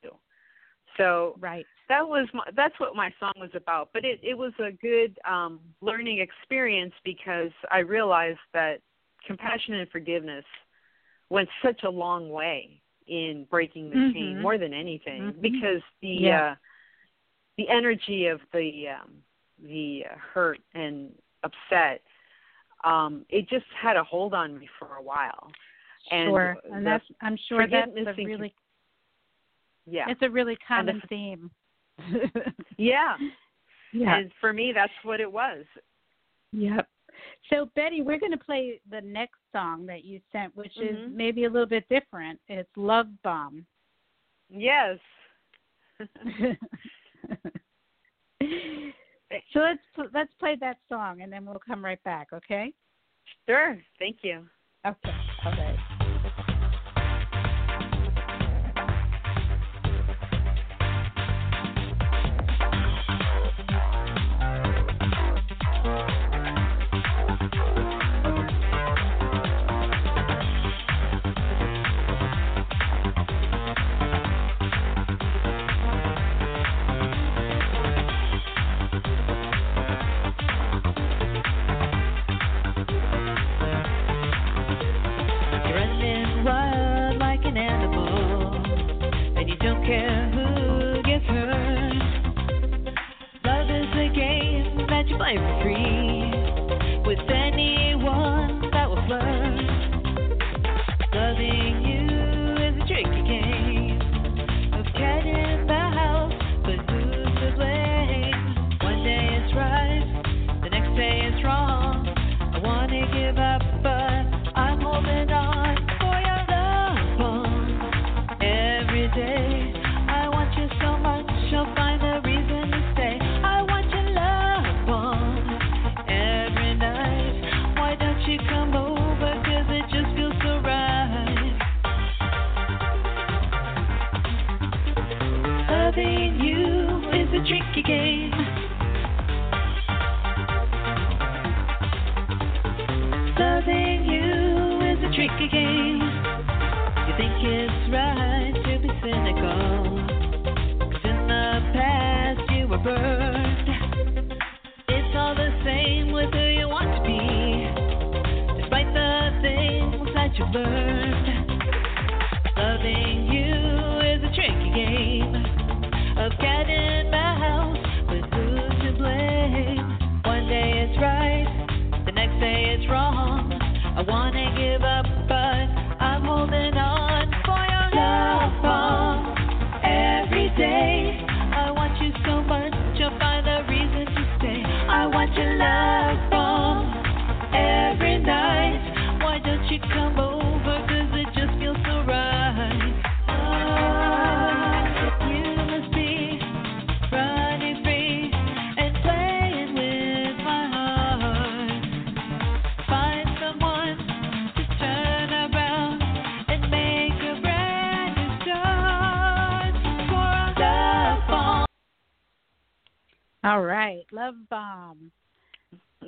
[0.97, 1.66] so Right.
[1.89, 5.18] that was my, that's what my song was about but it it was a good
[5.28, 8.81] um learning experience because i realized that
[9.26, 10.45] compassion and forgiveness
[11.31, 14.43] went such a long way in breaking the chain Mhm.
[14.43, 15.41] more than anything Mhm.
[15.41, 16.51] because the Yeah.
[16.53, 16.57] uh
[17.57, 19.22] the energy of the um
[19.59, 21.12] the uh, hurt and
[21.43, 22.03] upset
[22.85, 25.51] um it just had a hold on me for a while
[26.11, 26.57] and sure.
[26.72, 28.55] And that's I'm sure that's a really
[29.87, 31.51] yeah it's a really And the common theme.
[32.78, 33.16] yeah
[33.93, 34.16] yeah.
[34.16, 35.64] and for me that's what it was
[36.53, 36.89] Yep.
[37.49, 41.12] So Betty, we're going to play the next song that you sent, which is Mhm.
[41.12, 42.41] maybe a little bit different.
[42.49, 43.66] It's Love Bomb.
[44.53, 44.99] yes
[49.53, 52.73] so let's let's play that song and then we'll come right back, okay?
[53.47, 53.81] Sure.
[53.99, 54.49] Thank you.
[54.87, 55.20] Okay.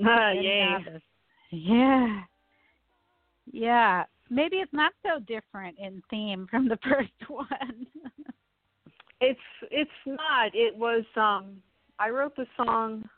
[0.06, 0.98] Uh, Betty
[1.50, 2.22] Yeah.
[3.52, 4.04] Yeah.
[4.30, 7.86] Maybe it's not so different in theme from the first one.
[9.20, 9.38] It's
[9.70, 10.54] it's not.
[10.54, 11.62] It was um
[11.98, 13.08] I wrote the song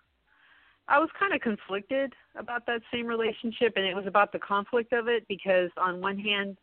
[0.87, 4.93] I was kind of conflicted about that same relationship and it was about the conflict
[4.93, 6.59] of it because on one hand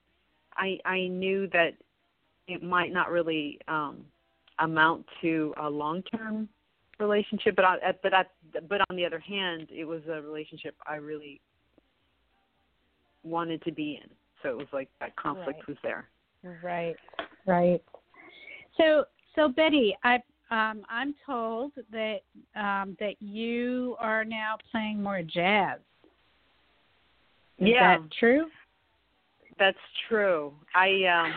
[0.56, 1.74] I I knew that
[2.48, 4.06] it might not really um
[4.60, 6.48] amount to a long-term
[7.02, 8.24] relationship but I, but I,
[8.70, 11.42] but on the other hand it was a relationship I really
[13.24, 14.10] wanted to be in.
[14.42, 15.68] So it was like that conflict Right.
[15.68, 16.08] was there.
[16.64, 16.96] Right,
[17.46, 17.82] right.
[18.78, 20.16] So, so Betty, I
[20.50, 22.22] um, I'm told that
[22.56, 25.80] um, that you are now playing more jazz.
[27.60, 27.98] Is yeah.
[27.98, 28.48] that true?
[29.60, 29.78] That's
[30.10, 30.54] true.
[30.76, 31.34] I um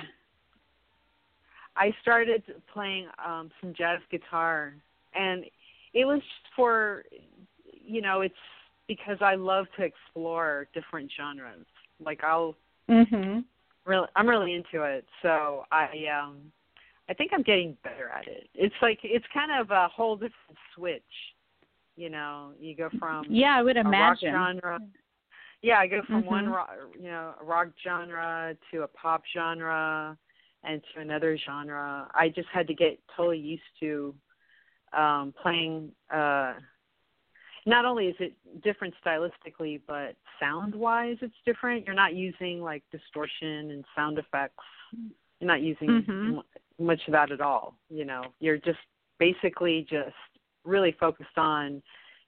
[1.76, 2.42] I started
[2.72, 4.74] playing um some jazz guitar
[5.14, 5.44] and
[5.94, 6.20] it was
[6.54, 7.04] for
[7.86, 8.34] you know, it's
[8.88, 11.66] because I love to explore different genres.
[12.00, 12.56] Like I'll
[12.88, 13.44] Mhm.
[13.86, 15.06] really I'm really into it.
[15.22, 16.52] So I um
[17.08, 18.48] I think I'm getting better at it.
[18.54, 21.02] It's like it's kind of a whole different switch.
[21.96, 24.30] You know, you go from Yeah, I would imagine.
[24.30, 24.80] genre.
[25.62, 26.52] Yeah, I go from one Mhm.
[26.52, 30.18] rock, you know, rock genre to a pop genre
[30.62, 32.10] and to another genre.
[32.14, 34.14] I just had to get totally used to
[34.96, 36.54] um playing uh
[37.66, 41.86] not only is it different stylistically but sound wise it's different.
[41.86, 44.64] You're not using like distortion and sound effects.
[45.40, 46.24] You're not using Mhm.
[46.34, 46.42] mu-
[46.78, 48.22] much of that at all, you know.
[48.40, 48.78] You're just
[49.18, 50.14] basically just
[50.64, 51.82] really focused on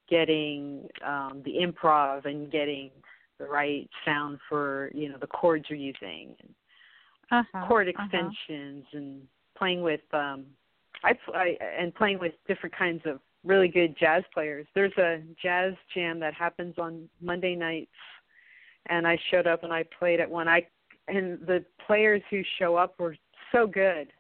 [0.09, 2.91] getting um the improv and getting
[3.39, 6.35] the right sound for you know the chords you're using
[7.31, 7.67] Uh-huh.
[7.67, 8.05] chord uh-huh.
[8.05, 9.27] extensions and
[9.59, 10.47] playing with um
[11.05, 14.67] I, I and playing with different kinds of really good jazz players.
[14.75, 17.91] There's a jazz jam that happens on Monday nights
[18.89, 20.49] and I showed up and I played at one.
[20.49, 20.67] I
[21.09, 23.17] and the players who show up were
[23.53, 24.13] so good.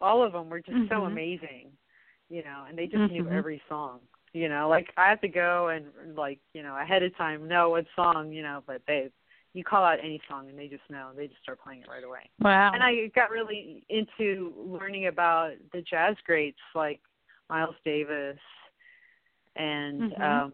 [0.00, 1.06] All of them were just so Mhm.
[1.08, 1.72] amazing,
[2.28, 3.32] you know, and they just knew Mhm.
[3.32, 4.00] every song.
[4.32, 7.70] You know, like I have to go and like, you know, ahead of time know
[7.70, 9.10] what song, you know, but they
[9.54, 11.10] you call out any song and they just know.
[11.16, 12.72] They just start playing it right away Wow.
[12.72, 17.00] and I got really into learning about the jazz greats like
[17.48, 18.38] Miles Davis
[19.56, 20.20] and Mhm.
[20.22, 20.52] um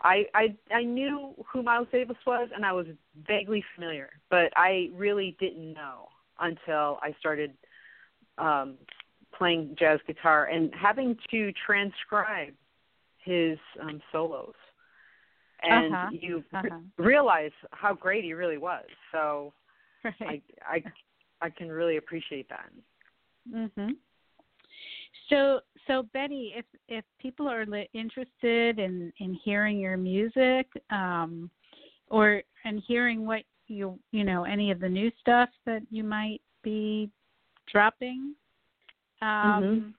[0.00, 2.86] I I I knew who Miles Davis was and I was
[3.26, 6.08] vaguely familiar, but I really didn't know
[6.40, 7.56] until I started
[8.38, 8.76] um
[9.32, 12.54] playing jazz guitar and having to transcribe
[13.18, 14.54] his um solos.
[15.68, 16.10] And Uh-huh.
[16.12, 16.80] you Uh-huh.
[16.98, 18.84] realize how great he really was.
[19.12, 19.52] So
[20.04, 20.42] I Right.
[20.66, 20.82] I
[21.40, 22.70] I can really appreciate that.
[23.50, 23.96] Mhm.
[25.28, 31.50] So, so Betty, if if people are interested in in hearing your music, um,
[32.08, 36.42] or and hearing what you you know any of the new stuff that you might
[36.62, 37.10] be
[37.66, 38.34] dropping,
[39.22, 39.94] um, Mhm.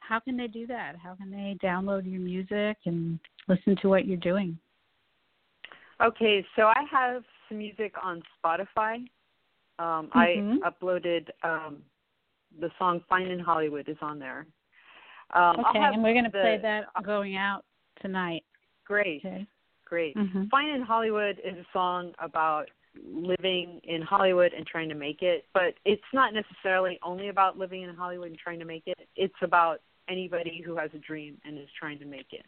[0.00, 0.96] how can they do that?
[0.96, 4.58] How can they download your music and listen to what you're doing?
[6.00, 9.06] Okay, so I have some music on Spotify.
[9.78, 10.60] Um, Mhm.
[10.62, 11.84] I uploaded um,
[12.58, 14.46] the song "Fine in Hollywood" is on there.
[15.30, 17.64] Um, Okay, and we're going to play that going out
[18.00, 18.44] tonight.
[18.84, 19.46] Great, Okay.
[19.84, 20.16] great.
[20.16, 20.50] Mhm.
[20.50, 25.46] Fine in Hollywood is a song about living in Hollywood and trying to make it,
[25.52, 29.08] but it's not necessarily only about living in Hollywood and trying to make it.
[29.14, 32.46] It's about anybody who has a dream and is trying to make it.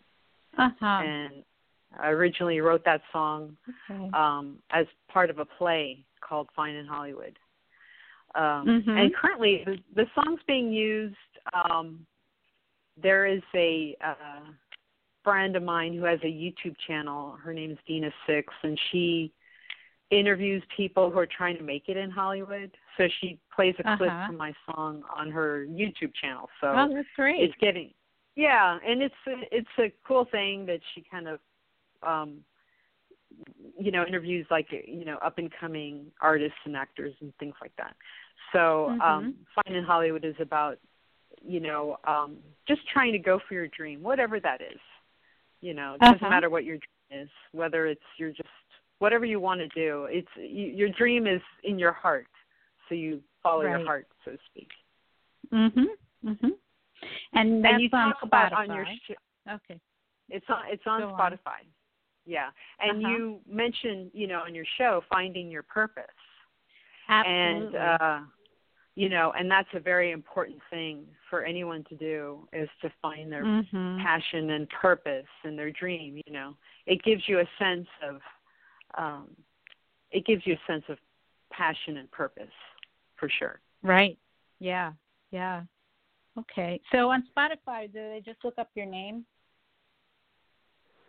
[0.58, 1.02] Uh huh.
[1.04, 1.44] And
[1.98, 3.56] I originally wrote that song
[3.90, 4.10] Okay.
[4.14, 7.38] um, as part of a play called Fine in Hollywood.
[8.34, 8.98] Um, Mhm.
[8.98, 11.16] And currently, the, the song's being used.
[11.52, 12.06] Um,
[12.96, 14.44] there is a uh,
[15.24, 17.32] friend of mine who has a YouTube channel.
[17.32, 19.32] Her name is Dina Six, and she
[20.10, 22.70] interviews people who are trying to make it in Hollywood.
[22.96, 24.26] So she plays a clip Uh-huh.
[24.26, 26.48] from my song on her YouTube channel.
[26.60, 27.40] So oh, that's great.
[27.40, 27.92] it's getting
[28.34, 31.38] yeah and it's a, it's a cool thing that she kind of
[32.02, 32.44] um
[33.78, 37.74] you know interviews like you know up and coming artists and actors and things like
[37.76, 37.96] that.
[38.52, 39.00] So Mhm.
[39.00, 40.78] um, Fine in Hollywood is about
[41.40, 44.80] you know um, just trying to go for your dream, whatever that is.
[45.60, 46.30] You know, it doesn't Uh-huh.
[46.30, 48.48] matter what your dream is, whether it's you're just
[48.98, 50.04] whatever you want to do.
[50.10, 52.26] It's you, your dream is in your heart,
[52.88, 54.70] so you follow your heart, so to speak.
[55.50, 55.96] Mhm.
[56.24, 56.58] Mhm.
[57.32, 58.56] And and you talk about Spotify.
[58.56, 59.12] on your sh-
[59.48, 59.80] okay.
[60.28, 61.38] It's on it's on Go on.
[62.24, 62.50] Yeah.
[62.80, 63.12] And Uh-huh.
[63.12, 66.04] you mentioned, you know, on your show finding your purpose.
[67.08, 67.66] Absolutely.
[67.66, 68.20] And uh
[68.94, 73.32] you know, and that's a very important thing for anyone to do is to find
[73.32, 73.98] their Mhm.
[74.02, 76.54] passion and purpose and their dream, you know.
[76.84, 78.22] It gives you a sense of
[78.94, 79.34] um
[80.10, 80.98] it gives you a sense of
[81.50, 82.52] passion and purpose
[83.16, 83.60] for sure.
[83.82, 84.18] Right.
[84.58, 84.92] Yeah.
[85.30, 85.64] Yeah.
[86.38, 86.80] Okay.
[86.92, 89.24] So on Spotify, do they just look up your name?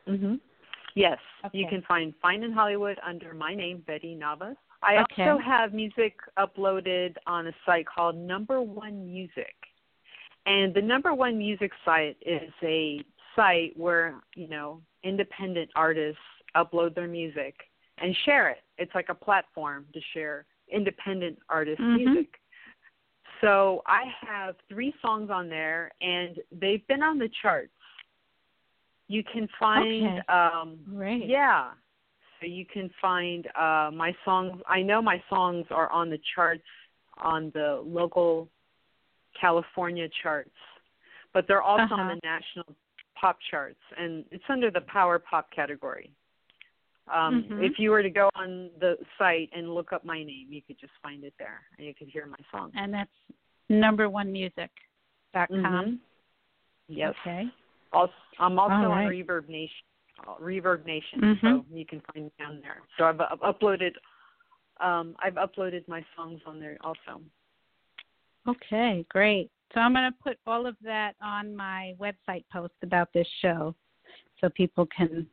[0.08, 0.40] Mhm.
[0.96, 1.20] Yes,
[1.54, 4.56] you can find Fine in Hollywood under my name, Betty Navas.
[4.82, 5.30] I Okay.
[5.30, 9.56] also have music uploaded on a site called Number One Music,
[10.46, 13.04] and the Number One Music site is a
[13.36, 16.22] site where you know independent artists
[16.56, 17.56] upload their music
[17.98, 18.64] and share it.
[18.78, 21.96] It's like a platform to share independent artist Mhm.
[21.98, 22.40] music.
[23.42, 27.74] So I have three songs on there, and they've been on the charts.
[29.14, 30.22] You can find Okay.
[30.28, 31.26] um, Great.
[31.30, 31.72] yeah.
[32.40, 36.72] So you can find uh my songs I know my songs are on the charts
[37.20, 38.50] on the local
[39.40, 40.58] California charts.
[41.34, 42.16] But they're also on Uh-huh.
[42.16, 42.70] the national
[43.20, 46.10] pop charts and it's under the power pop category.
[47.18, 47.64] Um Mhm.
[47.70, 48.50] if you were to go on
[48.84, 51.94] the site and look up my name, you could just find it there and you
[51.94, 52.72] could hear my song.
[52.82, 53.18] And that's
[53.70, 54.72] number one music
[55.36, 55.64] dot com.
[55.64, 56.00] Mhm.
[56.88, 57.16] Yes.
[57.22, 57.44] Okay.
[57.94, 59.06] Also, I'm also All on.
[59.06, 59.86] Reverb Nation.
[60.42, 61.42] Reverb Nation, Mhm.
[61.42, 62.82] so you can find me down there.
[62.98, 63.94] So I've, I've uploaded,
[64.80, 67.22] um, I've uploaded my songs on there also.
[68.48, 69.50] Okay, great.
[69.74, 73.76] So I'm going to put all of that on my website post about this show,
[74.40, 75.28] so people can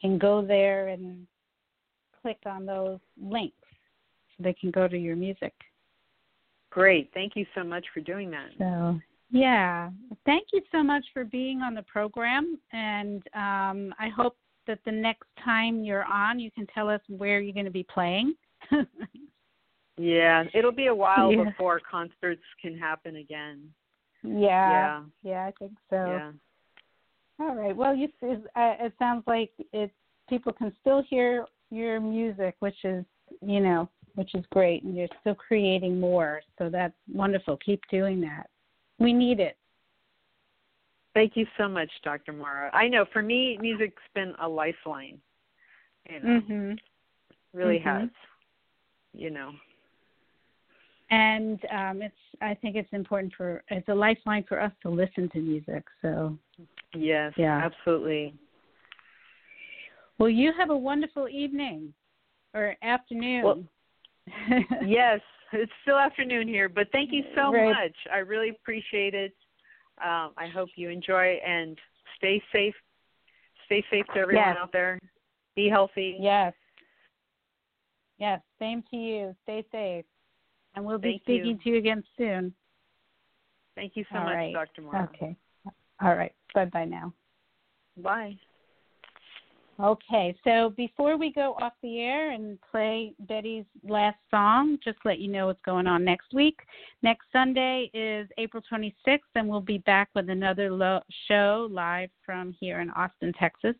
[0.00, 1.26] can go there and
[2.20, 3.56] click on those links,
[4.36, 5.54] so they can go to your music.
[6.70, 8.50] Great, thank you so much for doing that.
[8.58, 9.00] So
[9.30, 9.90] yeah,
[10.26, 14.92] thank you so much for being on the program, and um, I hope that the
[14.92, 18.34] next time you're on, you can tell us where you're going to be playing.
[19.96, 21.44] Yeah, it'll be a while Yeah.
[21.44, 23.72] before concerts can happen again.
[24.22, 25.02] yeah, Yeah.
[25.22, 25.96] yeah, I think so.
[25.96, 26.32] Yeah.
[27.38, 27.76] All right.
[27.76, 29.90] Well, you it, uh, it sounds like it
[30.28, 33.04] people can still hear your music, which is
[33.40, 36.40] you know which is great, and you're still creating more.
[36.58, 37.56] So that's wonderful.
[37.64, 38.48] Keep doing that.
[38.98, 39.56] We need it.
[41.14, 42.32] Thank you so much, Dr.
[42.32, 42.70] Mara.
[42.74, 45.20] I know for me, music's been a lifeline.
[46.10, 46.78] You know, Mhm.
[47.52, 47.82] really Mhm.
[47.82, 48.10] has.
[49.12, 49.54] You know.
[51.10, 55.28] And um, it's I think it's important for it's a lifeline for us to listen
[55.30, 55.84] to music.
[56.02, 56.36] So
[56.94, 57.32] Yes.
[57.36, 57.58] Yeah.
[57.58, 58.34] Absolutely.
[60.18, 61.92] well, you have a wonderful evening
[62.54, 63.44] or afternoon.
[63.44, 63.64] Well,
[64.84, 65.20] yes,
[65.54, 67.64] it's still afternoon here, but thank you so Right.
[67.64, 67.96] much.
[68.12, 69.34] I really appreciate it.
[70.02, 71.78] Um, I hope you enjoy and
[72.16, 72.74] stay safe.
[73.66, 74.56] Stay safe to everyone Yes.
[74.58, 74.98] out there.
[75.54, 76.16] Be healthy.
[76.18, 76.54] Yes.
[78.18, 78.42] Yes.
[78.58, 79.36] Same to you.
[79.42, 80.04] Stay safe.
[80.74, 81.34] And we'll be Thank you.
[81.36, 82.54] speaking to you again soon.
[83.74, 84.52] Thank you so All much, right.
[84.52, 84.82] Dr.
[84.82, 85.04] Mara.
[85.14, 85.36] Okay.
[86.00, 86.34] All right.
[86.54, 87.12] Bye bye now.
[87.96, 88.38] Bye.
[89.80, 95.18] Okay, so before we go off the air and play Betty's last song, just let
[95.18, 96.60] you know what's going on next week.
[97.02, 102.54] Next Sunday is April 26th, and we'll be back with another lo- show live from
[102.60, 103.74] here in Austin, Texas.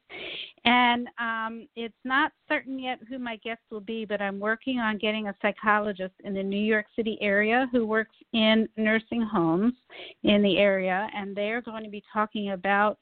[0.65, 4.99] And um, it's not certain yet who my guest will be, but I'm working on
[4.99, 9.75] getting a psychologist in the New York City area who works in nursing homes
[10.25, 12.99] in the area, and they're going to be talking about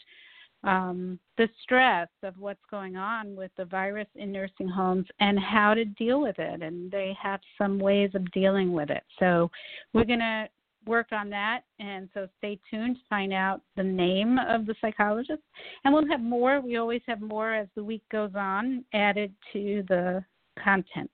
[0.65, 5.75] um, the stress of what's going on with the virus in nursing homes and how
[5.75, 6.63] to deal with it.
[6.63, 9.03] And they have some ways of dealing with it.
[9.19, 9.51] So
[9.93, 10.49] we're going to
[10.87, 11.63] work on that.
[11.79, 15.43] And so stay tuned to find out the name of the psychologist.
[15.85, 16.61] And we'll have more.
[16.61, 20.25] We always have more as the week goes on added to the
[20.63, 21.11] content.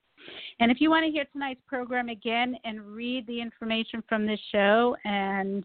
[0.61, 4.41] And if you want to hear tonight's program again and read the information from this
[4.53, 5.65] show and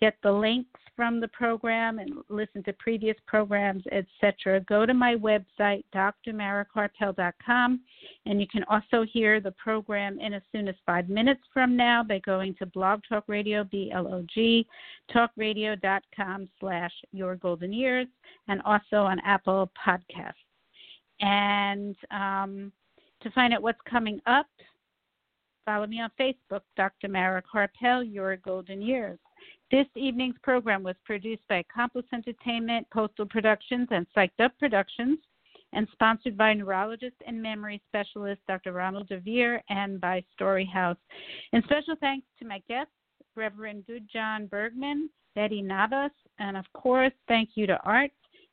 [0.00, 5.14] get the links from the program and listen to previous programs, etc., go to my
[5.16, 7.80] website, drmarakarpel.com,
[8.26, 12.02] and you can also hear the program in as soon as five minutes from now
[12.02, 14.66] by going to Blog Talk Radio, B-L-O-G,
[15.12, 18.06] talkradio.com slash Your Golden Years,
[18.48, 20.34] and also on Apple Podcasts.
[21.20, 22.72] And um,
[23.22, 24.46] to find out what's coming up,
[25.64, 27.08] follow me on Facebook, Dr.
[27.08, 29.18] Mara Karpel, Your Golden Years.
[29.74, 35.18] This evening's program was produced by Accomplice Entertainment, Postal Productions, and Psyched Up Productions,
[35.72, 38.70] and sponsored by neurologist and memory specialist Dr.
[38.70, 40.96] Ronald DeVere and by Storyhouse.
[41.52, 42.92] And special thanks to my guests,
[43.34, 48.12] Reverend Gudjon Bergmann, Betty Navas, and of course, thank you to Art.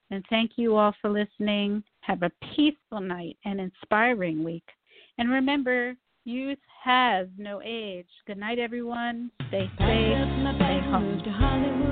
[0.09, 1.83] And thank you all for listening.
[1.99, 4.65] Have a peaceful night and inspiring week.
[5.19, 5.93] And remember,
[6.25, 8.09] youth has no age.
[8.25, 9.29] Good night, everyone.
[9.49, 10.80] Stay safe.
[10.91, 11.90] Stay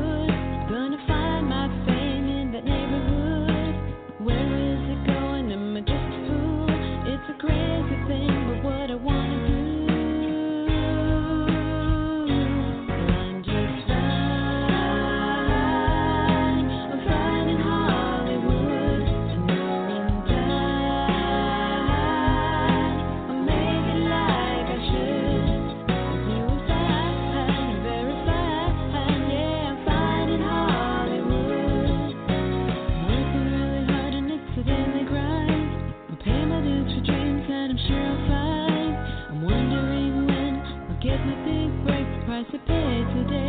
[42.57, 43.48] pay today